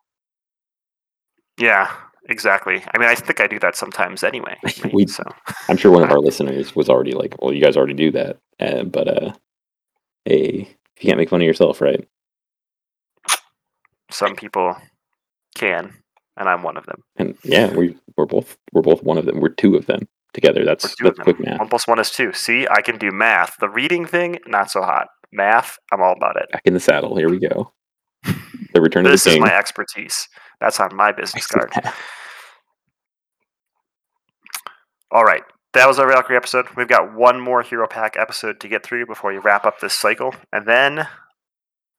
[1.58, 1.90] Yeah,
[2.28, 2.82] exactly.
[2.94, 4.56] I mean, I think I do that sometimes anyway.
[4.92, 5.24] We- so
[5.68, 8.38] I'm sure one of our listeners was already like, "Well, you guys already do that,"
[8.60, 9.32] uh, but uh,
[10.24, 10.68] hey,
[11.00, 12.06] you can't make fun of yourself, right?
[14.10, 14.76] some people
[15.56, 15.92] can,
[16.36, 17.02] and I'm one of them.
[17.16, 19.40] And yeah, we we're both we're both one of them.
[19.40, 20.64] We're two of them together.
[20.64, 21.58] That's that's quick math.
[21.58, 22.32] One plus one is two.
[22.32, 23.56] See, I can do math.
[23.60, 25.08] The reading thing, not so hot.
[25.32, 26.50] Math, I'm all about it.
[26.52, 27.16] Back in the saddle.
[27.16, 27.72] Here we go.
[28.72, 30.28] The return of the This is my expertise.
[30.60, 31.72] That's on my business card.
[35.10, 35.42] All right.
[35.74, 36.66] That was our Valkyrie episode.
[36.76, 39.92] We've got one more Hero Pack episode to get through before we wrap up this
[39.92, 40.32] cycle.
[40.52, 41.08] And then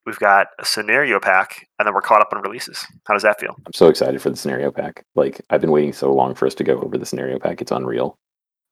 [0.05, 2.85] we've got a scenario pack, and then we're caught up on releases.
[3.05, 3.53] How does that feel?
[3.65, 5.05] I'm so excited for the scenario pack.
[5.13, 7.61] Like I've been waiting so long for us to go over the scenario pack.
[7.61, 8.17] It's unreal.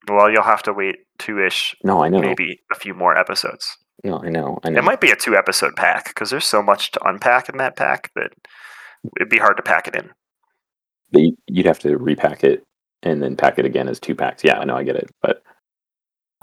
[0.10, 2.20] Well, you'll have to wait two ish, No, I know.
[2.20, 3.78] maybe a few more episodes.
[4.06, 4.60] No, I know.
[4.64, 4.80] I know.
[4.80, 7.76] It might be a two episode pack because there's so much to unpack in that
[7.78, 8.32] pack that
[9.18, 10.10] it'd be hard to pack it in.
[11.12, 12.64] But you'd have to repack it
[13.04, 14.44] and then pack it again as two packs.
[14.44, 15.44] Yeah, I know, I get it, but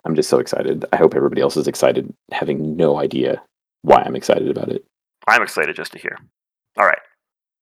[0.05, 0.85] I'm just so excited.
[0.93, 3.43] I hope everybody else is excited, having no idea
[3.83, 4.85] why I'm excited about it.
[5.27, 6.17] I'm excited just to hear.
[6.79, 6.99] All right.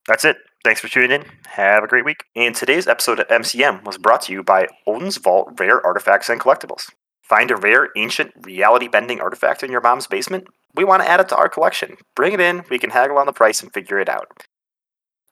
[0.06, 0.36] That's it.
[0.64, 1.24] Thanks for tuning in.
[1.46, 2.24] Have a great week.
[2.34, 6.40] And today's episode of MCM was brought to you by Odin's Vault Rare Artifacts and
[6.40, 6.90] Collectibles.
[7.22, 10.48] Find a rare, ancient, reality bending artifact in your mom's basement?
[10.74, 11.96] We want to add it to our collection.
[12.16, 14.28] Bring it in, we can haggle on the price and figure it out.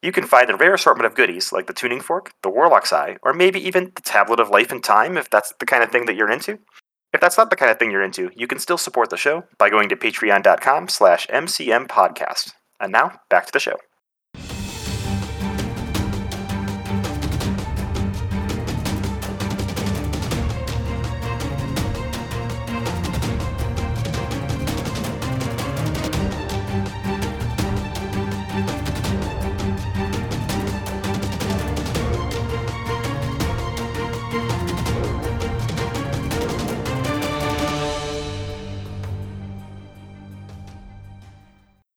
[0.07, 3.17] You can find a rare assortment of goodies like the tuning fork, the warlock's eye,
[3.25, 6.07] or maybe even the tablet of life and time if that's the kind of thing
[6.07, 6.61] that you're into.
[7.13, 9.43] If that's not the kind of thing you're into, you can still support the show
[9.59, 12.53] by going to patreon.com slash mcmpodcast.
[12.79, 13.79] And now, back to the show.